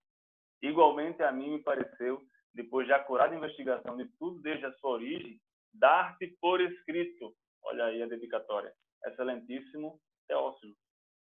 [0.61, 2.21] igualmente a mim me pareceu,
[2.53, 5.41] depois de acurada investigação de tudo desde a sua origem,
[5.73, 8.75] dar-te por escrito, olha aí a dedicatória,
[9.07, 10.75] excelentíssimo Teófilo,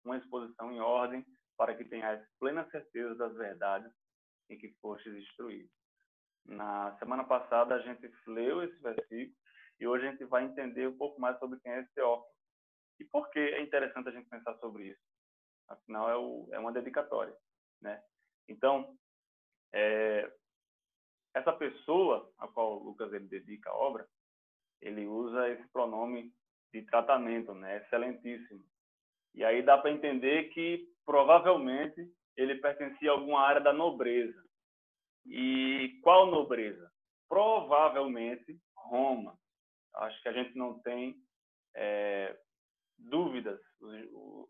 [0.04, 1.24] uma exposição em ordem
[1.56, 3.90] para que tenhais plena certeza das verdades
[4.50, 5.70] em que fostes instruídos.
[6.48, 9.36] Na semana passada a gente leu esse versículo
[9.78, 12.26] e hoje a gente vai entender um pouco mais sobre quem é esse Teófilo.
[12.98, 15.00] E por que é interessante a gente pensar sobre isso?
[15.68, 17.36] Afinal, é, o, é uma dedicatória.
[17.82, 18.02] Né?
[18.48, 18.96] Então,
[19.74, 20.32] é,
[21.34, 24.08] essa pessoa a qual Lucas ele dedica a obra,
[24.80, 26.32] ele usa esse pronome
[26.72, 27.76] de tratamento, né?
[27.76, 28.64] excelentíssimo.
[29.34, 34.47] E aí dá para entender que provavelmente ele pertencia a alguma área da nobreza.
[35.28, 36.90] E qual nobreza?
[37.28, 39.38] Provavelmente Roma.
[39.94, 41.16] Acho que a gente não tem
[41.76, 42.36] é,
[42.98, 43.94] dúvidas, os,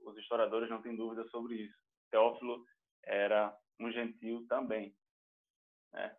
[0.05, 1.77] os, historiadores não têm dúvidas sobre isso.
[2.11, 2.65] Teófilo
[3.05, 4.95] era um gentil também.
[5.93, 6.17] Né?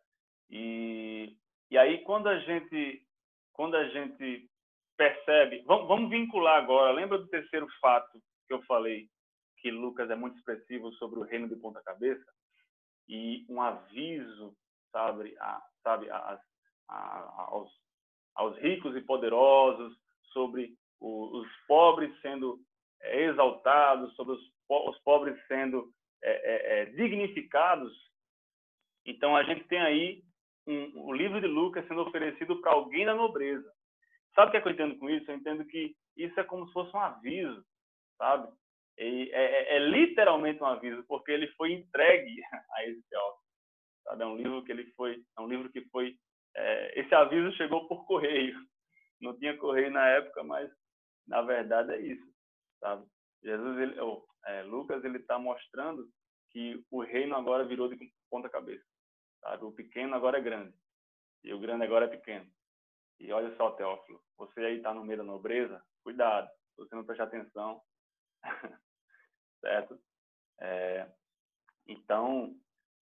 [0.50, 1.38] E,
[1.72, 3.06] e aí, quando a gente,
[3.54, 4.50] quando a gente
[4.98, 9.08] percebe, vamos, vamos vincular agora, lembra do terceiro fato que eu falei,
[9.58, 12.26] que Lucas é muito expressivo sobre o reino de ponta cabeça?
[13.10, 14.56] E um aviso,
[14.91, 16.39] sabe, a, sabe a,
[16.88, 17.72] a, aos,
[18.36, 19.98] aos ricos e poderosos
[20.32, 22.60] sobre o, os pobres sendo
[23.02, 25.91] é, exaltados, sobre os, os pobres sendo
[26.22, 27.91] é, é, é, dignificados.
[29.06, 30.24] Então a gente tem aí
[30.67, 33.72] um, o livro de Lucas sendo oferecido para alguém da nobreza.
[34.36, 35.30] Sabe o que, é que eu entendo com isso?
[35.30, 37.65] Eu entendo que isso é como se fosse um aviso,
[38.17, 38.48] sabe?
[39.01, 42.41] É, é, é, literalmente um aviso, porque ele foi entregue
[42.75, 43.39] a esse teólogo.
[44.03, 44.23] Sabe?
[44.23, 46.17] É um livro que ele foi, é um livro que foi,
[46.55, 48.59] é, esse aviso chegou por correio.
[49.21, 50.69] Não tinha correio na época, mas
[51.25, 52.25] na verdade é isso,
[52.79, 53.05] sabe?
[53.43, 54.25] Jesus, ele, oh,
[54.65, 56.09] Lucas, ele está mostrando
[56.51, 57.97] que o reino agora virou de
[58.29, 58.83] ponta cabeça,
[59.41, 59.63] sabe?
[59.63, 60.73] O pequeno agora é grande
[61.43, 62.49] e o grande agora é pequeno.
[63.19, 67.05] E olha só, Teófilo, você aí está no meio da nobreza, cuidado, se você não
[67.05, 67.81] prestar atenção,
[69.62, 70.00] certo?
[70.62, 71.08] É,
[71.88, 72.56] então,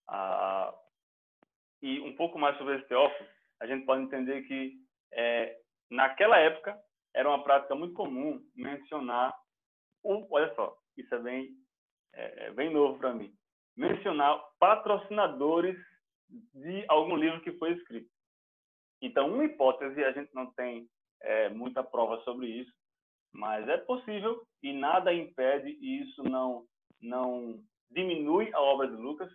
[0.08, 0.74] a,
[1.82, 4.76] e um pouco mais sobre esse teófilo, a gente pode entender que
[5.14, 6.80] é, naquela época
[7.14, 9.34] era uma prática muito comum mencionar,
[10.04, 11.50] olha só, isso é bem,
[12.14, 13.34] é, é bem novo para mim,
[13.76, 15.78] mencionar patrocinadores
[16.30, 18.10] de algum livro que foi escrito.
[19.02, 20.88] Então, uma hipótese, a gente não tem
[21.22, 22.72] é, muita prova sobre isso,
[23.34, 26.66] mas é possível e nada impede e isso não
[27.02, 27.62] não
[27.92, 29.32] diminui a obra de Lucas.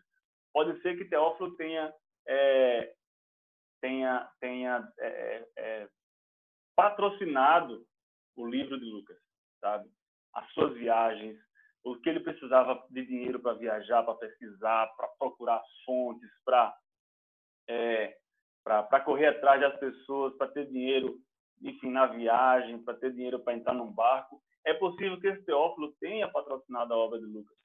[0.53, 1.93] Pode ser que Teófilo tenha
[2.27, 2.95] é,
[3.81, 5.89] tenha tenha é, é, é
[6.75, 7.87] patrocinado
[8.37, 9.19] o livro de Lucas,
[9.61, 9.89] sabe?
[10.35, 11.39] As suas viagens,
[11.85, 16.75] o que ele precisava de dinheiro para viajar, para pesquisar, para procurar fontes, para
[17.69, 18.17] é,
[18.65, 21.19] para correr atrás das pessoas, para ter dinheiro,
[21.62, 24.42] enfim, na viagem, para ter dinheiro para entrar num barco.
[24.64, 27.57] É possível que esse Teófilo tenha patrocinado a obra de Lucas.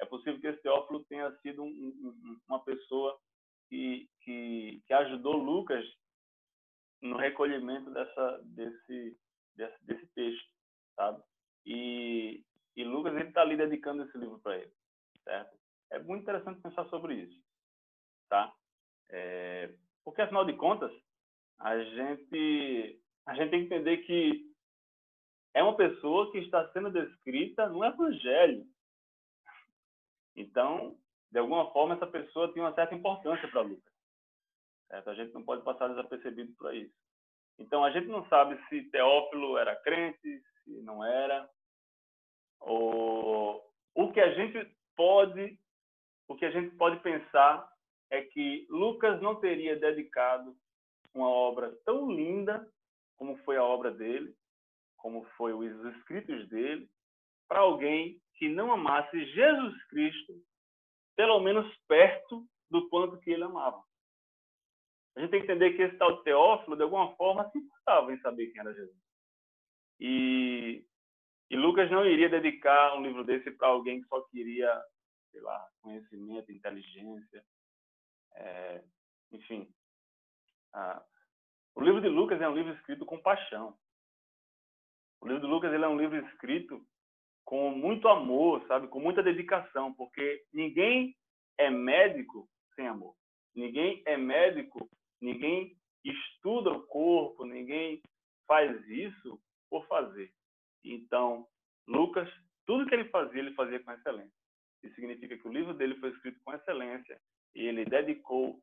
[0.00, 3.18] É possível que esse Teófilo tenha sido um, um, uma pessoa
[3.68, 5.84] que, que, que, ajudou Lucas
[7.00, 9.18] no recolhimento dessa, desse,
[9.56, 10.48] desse, desse texto,
[10.96, 11.22] sabe?
[11.66, 12.44] E,
[12.76, 14.72] e Lucas está ali dedicando esse livro para ele,
[15.22, 15.56] certo?
[15.90, 17.40] É muito interessante pensar sobre isso,
[18.28, 18.52] tá?
[19.10, 20.92] É, porque afinal de contas
[21.58, 24.54] a gente a gente tem que entender que
[25.54, 28.66] é uma pessoa que está sendo descrita no Evangelho.
[30.36, 30.98] Então,
[31.30, 33.94] de alguma forma, essa pessoa tem uma certa importância para Lucas.
[34.88, 35.10] Certo?
[35.10, 36.94] A gente não pode passar desapercebido para isso.
[37.58, 41.48] Então, a gente não sabe se Teófilo era crente, se não era.
[42.60, 43.64] Ou...
[43.94, 45.56] O que a gente pode,
[46.26, 47.72] o que a gente pode pensar
[48.10, 50.56] é que Lucas não teria dedicado
[51.14, 52.68] uma obra tão linda
[53.16, 54.34] como foi a obra dele,
[54.96, 56.88] como foi os escritos dele,
[57.48, 60.34] para alguém que não amasse Jesus Cristo,
[61.16, 63.82] pelo menos perto do quanto que ele amava.
[65.16, 68.20] A gente tem que entender que esse tal Teófilo, de alguma forma, se importava em
[68.20, 68.98] saber quem era Jesus.
[70.00, 70.84] E,
[71.50, 74.82] e Lucas não iria dedicar um livro desse para alguém que só queria,
[75.30, 77.44] sei lá, conhecimento, inteligência,
[78.34, 78.82] é,
[79.30, 79.72] enfim.
[80.72, 81.04] Ah,
[81.74, 83.76] o livro de Lucas é um livro escrito com paixão.
[85.20, 86.84] O livro de Lucas ele é um livro escrito
[87.44, 91.16] com muito amor, sabe, com muita dedicação, porque ninguém
[91.58, 93.14] é médico sem amor.
[93.54, 94.88] Ninguém é médico,
[95.20, 98.02] ninguém estuda o corpo, ninguém
[98.46, 100.32] faz isso por fazer.
[100.84, 101.46] Então,
[101.86, 102.28] Lucas,
[102.66, 104.32] tudo que ele fazia, ele fazia com excelência.
[104.82, 107.18] Isso significa que o livro dele foi escrito com excelência
[107.54, 108.60] e ele dedicou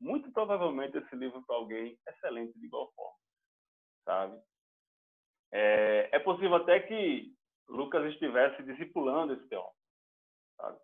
[0.00, 3.18] muito provavelmente esse livro para alguém excelente de igual forma,
[4.04, 4.42] sabe?
[5.52, 7.32] É, é possível até que
[7.68, 9.76] Lucas estivesse discipulando esse Teófilo,
[10.56, 10.80] sabe?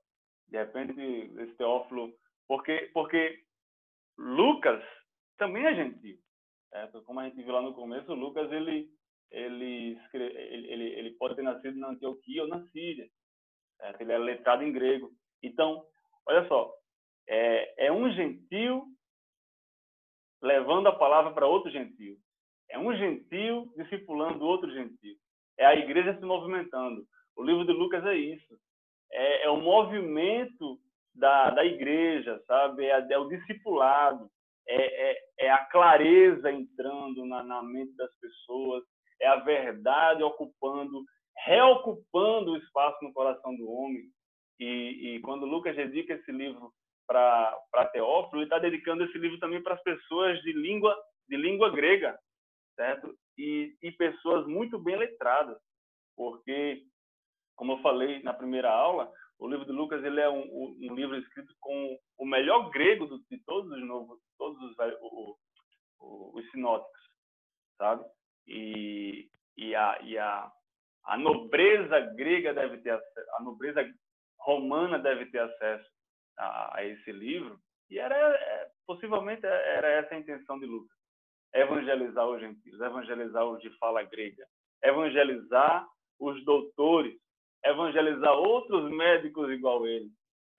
[0.48, 1.00] De repente,
[1.40, 2.16] esse Teófilo...
[3.08, 3.42] Porque,
[4.18, 4.84] Lucas
[5.38, 6.18] também é gentil.
[6.68, 7.02] Certo?
[7.04, 8.86] Como a gente viu lá no começo, Lucas ele,
[9.30, 13.08] ele, ele, ele, pode ter nascido na Antioquia ou na Síria.
[13.78, 14.02] Certo?
[14.02, 15.10] Ele é letrado em grego.
[15.42, 15.86] Então,
[16.26, 16.70] olha só,
[17.26, 18.84] é, é um gentil
[20.42, 22.14] levando a palavra para outro gentil.
[22.68, 25.16] É um gentil discipulando outro gentil.
[25.56, 27.06] É a igreja se movimentando.
[27.34, 28.54] O livro de Lucas é isso.
[29.10, 30.78] É, é o movimento
[31.18, 32.86] da, da igreja, sabe?
[32.86, 34.30] É, é o discipulado.
[34.66, 38.84] É, é, é, a clareza entrando na, na mente das pessoas.
[39.20, 41.04] É a verdade ocupando,
[41.44, 44.04] reocupando o espaço no coração do homem.
[44.60, 46.72] E, e quando Lucas dedica esse livro
[47.06, 50.94] para Teófilo, ele está dedicando esse livro também para as pessoas de língua,
[51.28, 52.18] de língua grega,
[52.76, 53.16] certo?
[53.36, 55.56] E, e pessoas muito bem letradas,
[56.16, 56.82] porque,
[57.56, 61.16] como eu falei na primeira aula, o livro de Lucas ele é um, um livro
[61.16, 65.36] escrito com o melhor grego de todos os novos, todos os, o,
[66.00, 67.10] o, os sinóticos,
[67.76, 68.04] sabe?
[68.46, 70.50] E, e, a, e a,
[71.04, 73.84] a nobreza grega deve ter a nobreza
[74.40, 75.88] romana deve ter acesso
[76.36, 80.96] a, a esse livro, e era é, possivelmente era essa a intenção de Lucas:
[81.54, 84.46] evangelizar os gentios, evangelizar os de fala grega,
[84.82, 85.86] evangelizar
[86.18, 87.18] os doutores,
[87.64, 90.08] evangelizar outros médicos igual ele,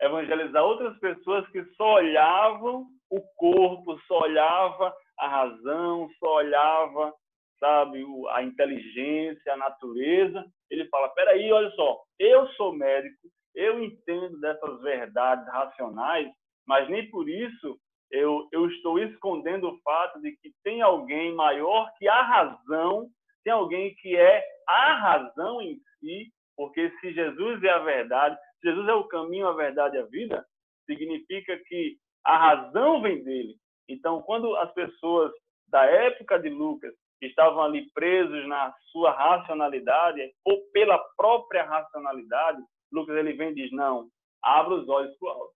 [0.01, 7.13] evangelizar outras pessoas que só olhavam o corpo, só olhava a razão, só olhava,
[7.59, 10.45] sabe, a inteligência, a natureza.
[10.69, 16.29] Ele fala: peraí, olha só, eu sou médico, eu entendo dessas verdades racionais,
[16.67, 17.77] mas nem por isso
[18.11, 23.07] eu, eu estou escondendo o fato de que tem alguém maior que a razão,
[23.43, 28.67] tem alguém que é a razão em si, porque se Jesus é a verdade, se
[28.67, 30.45] Jesus é o caminho, a verdade e a vida,
[30.85, 31.95] significa que
[32.25, 33.55] a razão vem dele.
[33.87, 35.31] Então, quando as pessoas
[35.69, 43.15] da época de Lucas estavam ali presos na sua racionalidade, ou pela própria racionalidade, Lucas
[43.15, 44.09] ele vem e diz: não,
[44.43, 45.53] abra os olhos para o alto,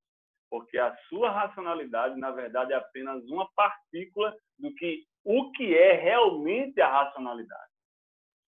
[0.49, 5.97] porque a sua racionalidade, na verdade, é apenas uma partícula do que o que é
[5.97, 7.73] realmente a racionalidade.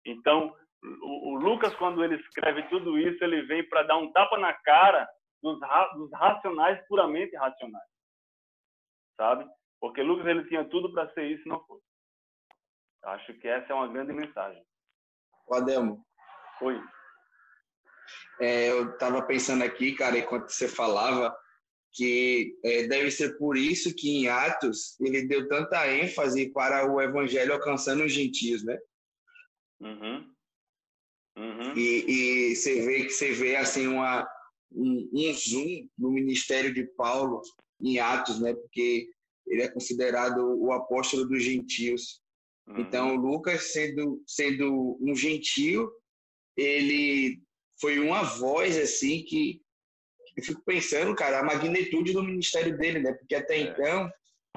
[0.06, 0.54] Então,
[1.02, 4.52] o, o Lucas, quando ele escreve tudo isso, ele vem para dar um tapa na
[4.52, 5.08] cara
[5.42, 5.58] dos,
[5.96, 7.88] dos racionais puramente racionais.
[9.16, 9.46] Sabe?
[9.80, 11.80] Porque Lucas ele tinha tudo para ser isso e não foi.
[13.04, 14.62] Acho que essa é uma grande mensagem.
[15.46, 16.04] O Ademo.
[16.62, 16.80] Oi.
[18.40, 21.34] É, eu estava pensando aqui, cara, enquanto você falava,
[21.92, 27.00] que é, deve ser por isso que em Atos ele deu tanta ênfase para o
[27.00, 28.78] evangelho alcançando os gentios, né?
[29.80, 30.33] Uhum.
[31.36, 31.76] Uhum.
[31.76, 34.26] E, e você vê que você vê assim uma
[34.70, 37.40] um, um zoom no ministério de Paulo
[37.80, 38.54] em Atos, né?
[38.54, 39.08] Porque
[39.46, 42.20] ele é considerado o apóstolo dos gentios.
[42.66, 42.80] Uhum.
[42.80, 45.90] Então, Lucas, sendo, sendo um gentio,
[46.56, 47.40] ele
[47.80, 49.60] foi uma voz, assim, que
[50.36, 53.12] eu fico pensando, cara, a magnitude do ministério dele, né?
[53.12, 53.60] Porque até é.
[53.60, 54.10] então,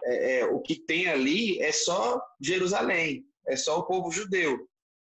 [0.04, 4.68] é, é, o que tem ali é só Jerusalém, é só o povo judeu.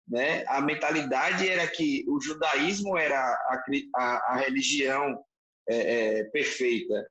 [0.08, 0.44] Né?
[0.48, 5.22] A mentalidade era que o judaísmo era a, a, a religião
[5.68, 5.76] é,
[6.20, 7.06] é, perfeita,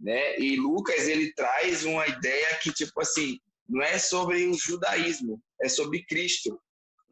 [0.00, 0.36] né?
[0.40, 3.38] E Lucas ele traz uma ideia que tipo assim
[3.68, 6.60] não é sobre o judaísmo, é sobre Cristo.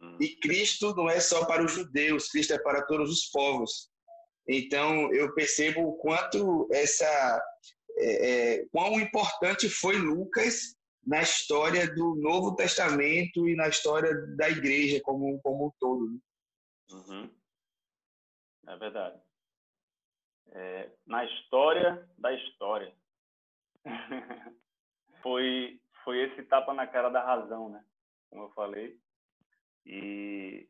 [0.03, 0.19] Hum.
[0.21, 3.89] E Cristo não é só para os judeus, Cristo é para todos os povos.
[4.49, 7.41] Então eu percebo o quanto essa
[7.99, 10.75] é, é, quão importante foi Lucas
[11.07, 16.11] na história do Novo Testamento e na história da igreja como, como um todo.
[16.11, 16.19] Né?
[16.93, 17.31] Uhum.
[18.67, 19.21] É verdade.
[20.53, 22.95] É, na história da história.
[25.23, 27.85] foi, foi esse tapa na cara da razão, né?
[28.29, 28.99] Como eu falei.
[29.87, 30.69] E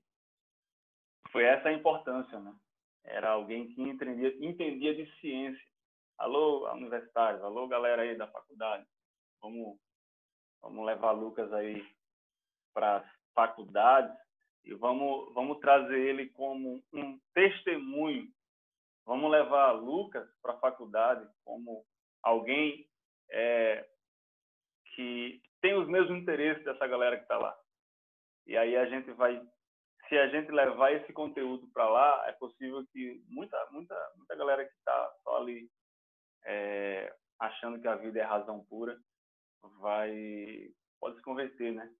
[1.30, 2.54] foi essa a importância, né?
[3.04, 5.70] Era alguém que entendia, entendia de ciência.
[6.18, 8.86] Alô, universitários, alô, galera aí da faculdade.
[9.40, 9.78] Vamos
[10.62, 11.86] Vamos levar Lucas aí
[12.74, 14.16] para as faculdades
[14.64, 18.28] e vamos, vamos trazer ele como um testemunho.
[19.06, 21.84] Vamos levar Lucas para a faculdade como
[22.22, 22.86] alguém
[23.30, 23.88] é,
[24.94, 27.56] que tem os mesmos interesses dessa galera que está lá.
[28.46, 29.40] E aí a gente vai,
[30.08, 34.64] se a gente levar esse conteúdo para lá, é possível que muita, muita, muita galera
[34.64, 35.70] que está só ali
[36.44, 38.98] é, achando que a vida é razão pura,
[39.80, 41.92] vai pode se converter, né?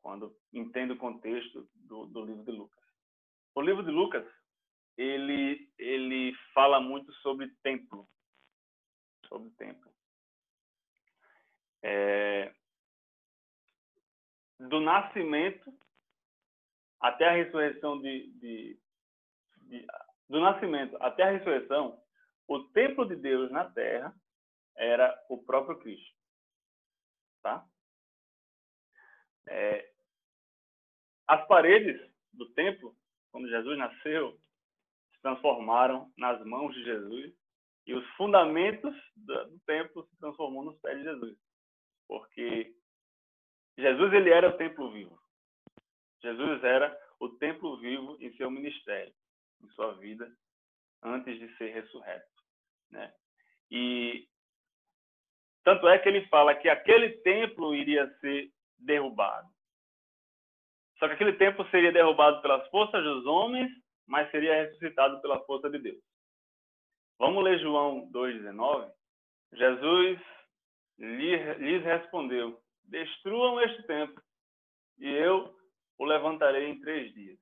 [0.00, 2.82] Quando entende o contexto do, do livro de Lucas.
[3.54, 4.26] O livro de Lucas
[4.96, 8.08] ele ele fala muito sobre templo,
[9.26, 9.92] sobre templo.
[11.84, 12.54] É,
[14.58, 15.72] do nascimento
[17.00, 18.80] até a ressurreição de, de,
[19.56, 19.86] de,
[20.28, 22.00] do nascimento até a ressurreição,
[22.46, 24.14] o templo de Deus na Terra
[24.76, 26.21] era o próprio Cristo
[27.42, 27.66] tá?
[29.48, 29.92] É,
[31.26, 32.00] as paredes
[32.32, 32.96] do templo,
[33.30, 34.38] quando Jesus nasceu,
[35.12, 37.34] se transformaram nas mãos de Jesus
[37.86, 41.38] e os fundamentos do templo se transformou nos pés de Jesus,
[42.06, 42.74] porque
[43.76, 45.20] Jesus ele era o templo vivo.
[46.22, 49.12] Jesus era o templo vivo em seu ministério,
[49.62, 50.32] em sua vida,
[51.02, 52.30] antes de ser ressurreto,
[52.90, 53.12] né?
[53.70, 54.28] E
[55.64, 59.48] tanto é que ele fala que aquele templo iria ser derrubado.
[60.98, 63.70] Só que aquele templo seria derrubado pelas forças dos homens,
[64.06, 66.02] mas seria ressuscitado pela força de Deus.
[67.18, 68.92] Vamos ler João 2,19?
[69.54, 70.20] Jesus
[70.98, 74.22] lhes respondeu: Destruam este templo,
[74.98, 75.54] e eu
[75.98, 77.38] o levantarei em três dias.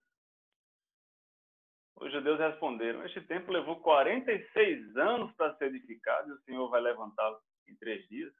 [1.96, 6.80] Os judeus responderam: Este templo levou 46 anos para ser edificado, e o Senhor vai
[6.80, 7.38] levantá-lo
[7.70, 8.32] em três dias,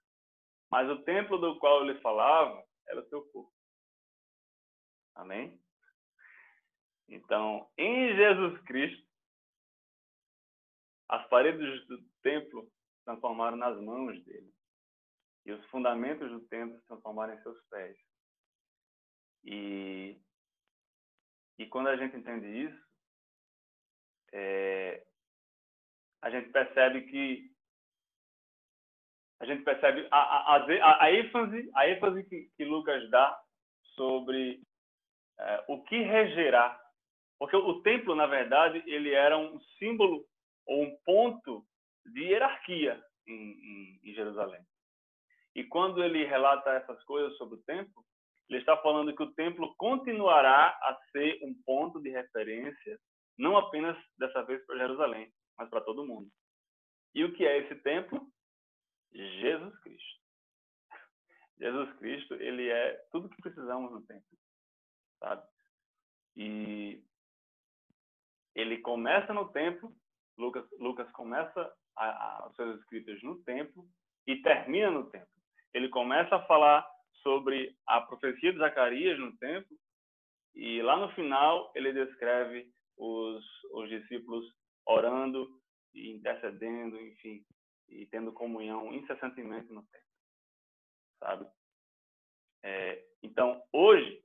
[0.71, 3.53] mas o templo do qual ele falava era o seu corpo.
[5.15, 5.61] Amém?
[7.09, 9.07] Então, em Jesus Cristo,
[11.09, 14.55] as paredes do templo se transformaram nas mãos dele.
[15.45, 17.97] E os fundamentos do templo se transformaram em seus pés.
[19.43, 20.21] E,
[21.59, 22.91] e quando a gente entende isso,
[24.33, 25.05] é,
[26.23, 27.50] a gente percebe que
[29.41, 33.41] a gente percebe a, a, a, a ênfase, a ênfase que, que Lucas dá
[33.95, 34.61] sobre
[35.39, 36.79] é, o que regerá.
[37.39, 40.27] Porque o templo, na verdade, ele era um símbolo
[40.67, 41.65] ou um ponto
[42.05, 44.61] de hierarquia em, em, em Jerusalém.
[45.55, 48.05] E quando ele relata essas coisas sobre o templo,
[48.49, 52.99] ele está falando que o templo continuará a ser um ponto de referência,
[53.39, 56.29] não apenas dessa vez para Jerusalém, mas para todo mundo.
[57.15, 58.21] E o que é esse templo?
[59.13, 60.21] Jesus Cristo.
[61.59, 64.39] Jesus Cristo, ele é tudo que precisamos no templo,
[65.19, 65.47] sabe?
[66.37, 67.03] E
[68.55, 69.95] ele começa no templo,
[70.39, 73.87] Lucas, Lucas começa a, a, os seus escritos no templo
[74.27, 75.29] e termina no templo.
[75.75, 76.87] Ele começa a falar
[77.23, 79.77] sobre a profecia de Zacarias no templo
[80.55, 84.47] e lá no final ele descreve os, os discípulos
[84.87, 85.61] orando
[85.95, 87.45] e intercedendo, enfim,
[87.91, 90.09] e tendo comunhão incessantemente no templo,
[91.19, 91.47] sabe?
[92.63, 94.23] É, então, hoje,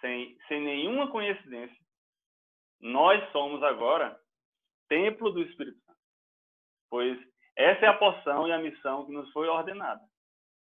[0.00, 1.76] sem, sem nenhuma coincidência,
[2.80, 4.18] nós somos agora
[4.88, 5.98] templo do Espírito Santo.
[6.90, 7.18] Pois
[7.56, 10.00] essa é a porção e a missão que nos foi ordenada.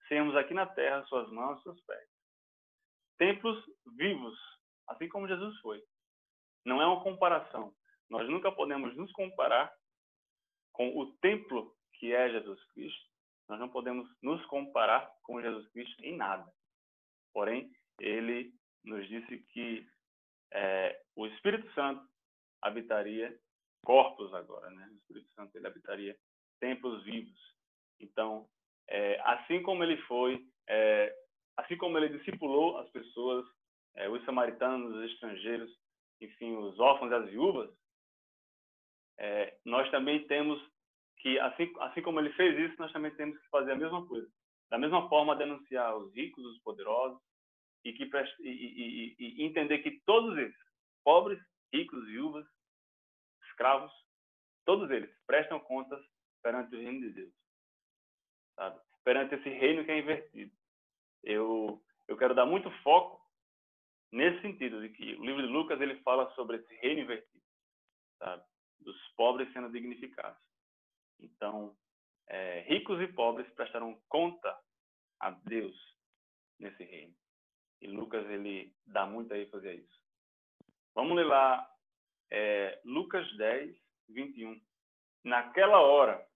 [0.08, 2.06] Sermos aqui na terra suas mãos seus pés.
[3.16, 3.64] Templos
[3.96, 4.38] vivos,
[4.88, 5.82] assim como Jesus foi.
[6.66, 7.72] Não é uma comparação.
[8.10, 9.72] Nós nunca podemos nos comparar
[10.72, 13.10] com o templo que é Jesus Cristo.
[13.48, 16.50] Nós não podemos nos comparar com Jesus Cristo em nada.
[17.32, 17.70] Porém,
[18.00, 18.52] ele
[18.84, 19.86] nos disse que
[20.52, 22.06] é, o Espírito Santo
[22.60, 23.36] habitaria
[23.84, 24.88] corpos agora, né?
[24.90, 26.16] O Espírito Santo ele habitaria
[26.60, 27.40] templos vivos.
[28.00, 28.48] Então,
[28.88, 31.14] é, assim como ele foi, é,
[31.56, 33.44] assim como ele discipulou as pessoas,
[33.96, 35.70] é, os samaritanos, os estrangeiros,
[36.20, 37.70] enfim, os órfãos e as viúvas,
[39.18, 40.60] é, nós também temos
[41.18, 44.28] que, assim, assim como ele fez isso, nós também temos que fazer a mesma coisa.
[44.70, 47.20] Da mesma forma, denunciar os ricos, os poderosos,
[47.84, 48.04] e, que,
[48.40, 50.56] e, e, e entender que todos eles,
[51.04, 51.40] pobres,
[51.72, 52.46] ricos, viúvas,
[53.48, 53.92] escravos,
[54.64, 56.00] todos eles prestam contas
[56.42, 57.34] perante o reino de Deus.
[58.56, 58.80] Sabe?
[59.04, 60.52] Perante esse reino que é invertido.
[61.22, 63.20] Eu, eu quero dar muito foco
[64.12, 67.44] nesse sentido de que o livro de Lucas ele fala sobre esse reino invertido,
[68.18, 68.44] sabe?
[68.82, 70.40] Dos pobres sendo dignificados.
[71.20, 71.76] Então,
[72.28, 74.58] é, ricos e pobres prestarão conta
[75.20, 75.76] a Deus
[76.58, 77.14] nesse reino.
[77.80, 80.02] E Lucas ele dá muita ênfase a isso.
[80.94, 81.68] Vamos ler lá
[82.30, 83.76] é, Lucas 10,
[84.08, 84.60] 21.
[85.24, 86.26] Naquela hora,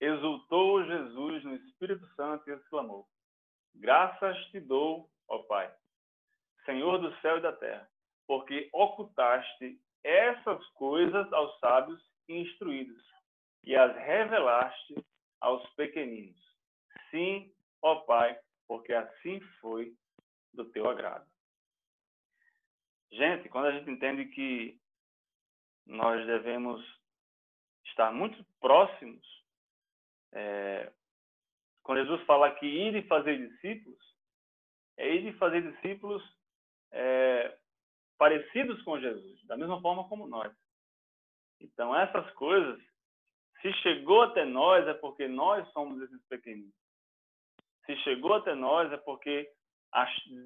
[0.00, 3.08] exultou Jesus no Espírito Santo e exclamou:
[3.74, 5.72] Graças te dou, ó Pai,
[6.64, 7.88] Senhor do céu e da terra,
[8.26, 13.02] porque ocultaste essas coisas aos sábios e instruídos
[13.64, 14.94] e as revelaste
[15.40, 16.36] aos pequeninos.
[17.10, 19.94] Sim, ó Pai, porque assim foi
[20.52, 21.26] do teu agrado.
[23.12, 24.78] Gente, quando a gente entende que
[25.86, 26.84] nós devemos
[27.86, 29.26] estar muito próximos,
[30.32, 30.92] é,
[31.82, 33.98] quando Jesus fala que ir e fazer discípulos,
[34.98, 36.22] é ir e fazer discípulos
[36.92, 37.56] é,
[38.18, 40.52] parecidos com Jesus, da mesma forma como nós.
[41.60, 42.80] Então, essas coisas,
[43.62, 46.74] se chegou até nós, é porque nós somos esses pequeninos.
[47.86, 49.50] Se chegou até nós, é porque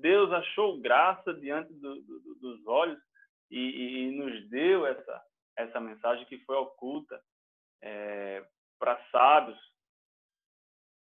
[0.01, 3.01] Deus achou graça diante do, do, dos olhos
[3.51, 5.23] e, e, nos deu essa,
[5.57, 7.21] essa mensagem que foi oculta
[7.83, 8.47] é,
[8.79, 9.59] para sábios.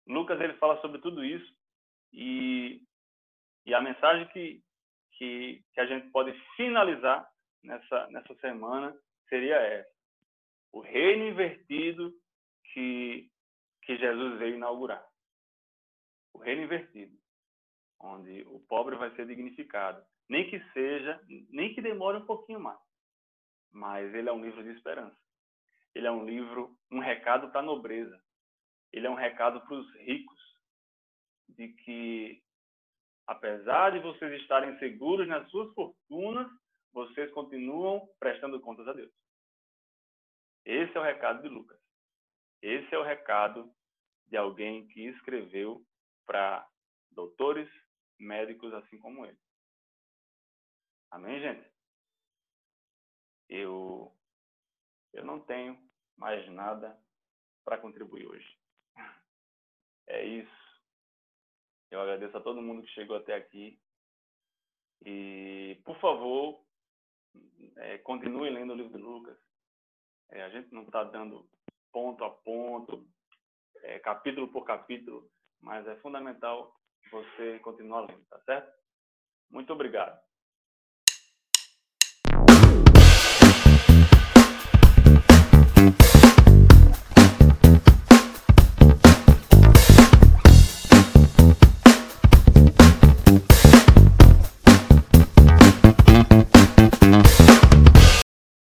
[0.08, 1.56] Lucas ele fala sobre tudo isso
[2.12, 2.82] e,
[3.66, 4.62] e a mensagem que,
[5.24, 7.26] que, que a gente pode finalizar
[7.64, 8.94] nessa, nessa semana
[9.30, 9.94] seria essa.
[10.74, 12.14] O reino invertido
[12.74, 13.30] que,
[13.84, 15.06] que Jesus veio inaugurar.
[16.34, 17.18] O reino invertido
[18.00, 20.04] onde o pobre vai ser dignificado.
[20.28, 22.80] Nem que seja, nem que demore um pouquinho mais.
[23.72, 25.18] Mas ele é um livro de esperança.
[25.96, 28.22] Ele é um livro, um recado para a nobreza.
[28.92, 30.42] Ele é um recado para os ricos
[31.48, 32.43] de que,
[33.28, 36.48] apesar de vocês estarem seguros nas suas fortunas,
[36.92, 39.12] vocês continuam prestando contas a Deus.
[40.66, 41.80] Esse é o recado de Lucas.
[42.62, 43.74] Esse é o recado
[44.28, 45.86] de alguém que escreveu
[46.26, 46.68] para
[47.12, 47.70] doutores,
[48.20, 49.38] médicos assim como ele.
[51.12, 51.70] Amém, gente?
[53.50, 54.12] Eu,
[55.12, 55.78] eu não tenho
[56.18, 56.98] mais nada
[57.64, 58.58] para contribuir hoje.
[60.08, 60.63] É isso.
[61.94, 63.80] Eu agradeço a todo mundo que chegou até aqui.
[65.06, 66.66] E, por favor,
[67.78, 69.38] é, continue lendo o livro de Lucas.
[70.32, 71.48] É, a gente não está dando
[71.92, 73.08] ponto a ponto,
[73.84, 75.30] é, capítulo por capítulo,
[75.62, 76.76] mas é fundamental
[77.12, 78.74] você continuar lendo, tá certo?
[79.52, 80.20] Muito obrigado.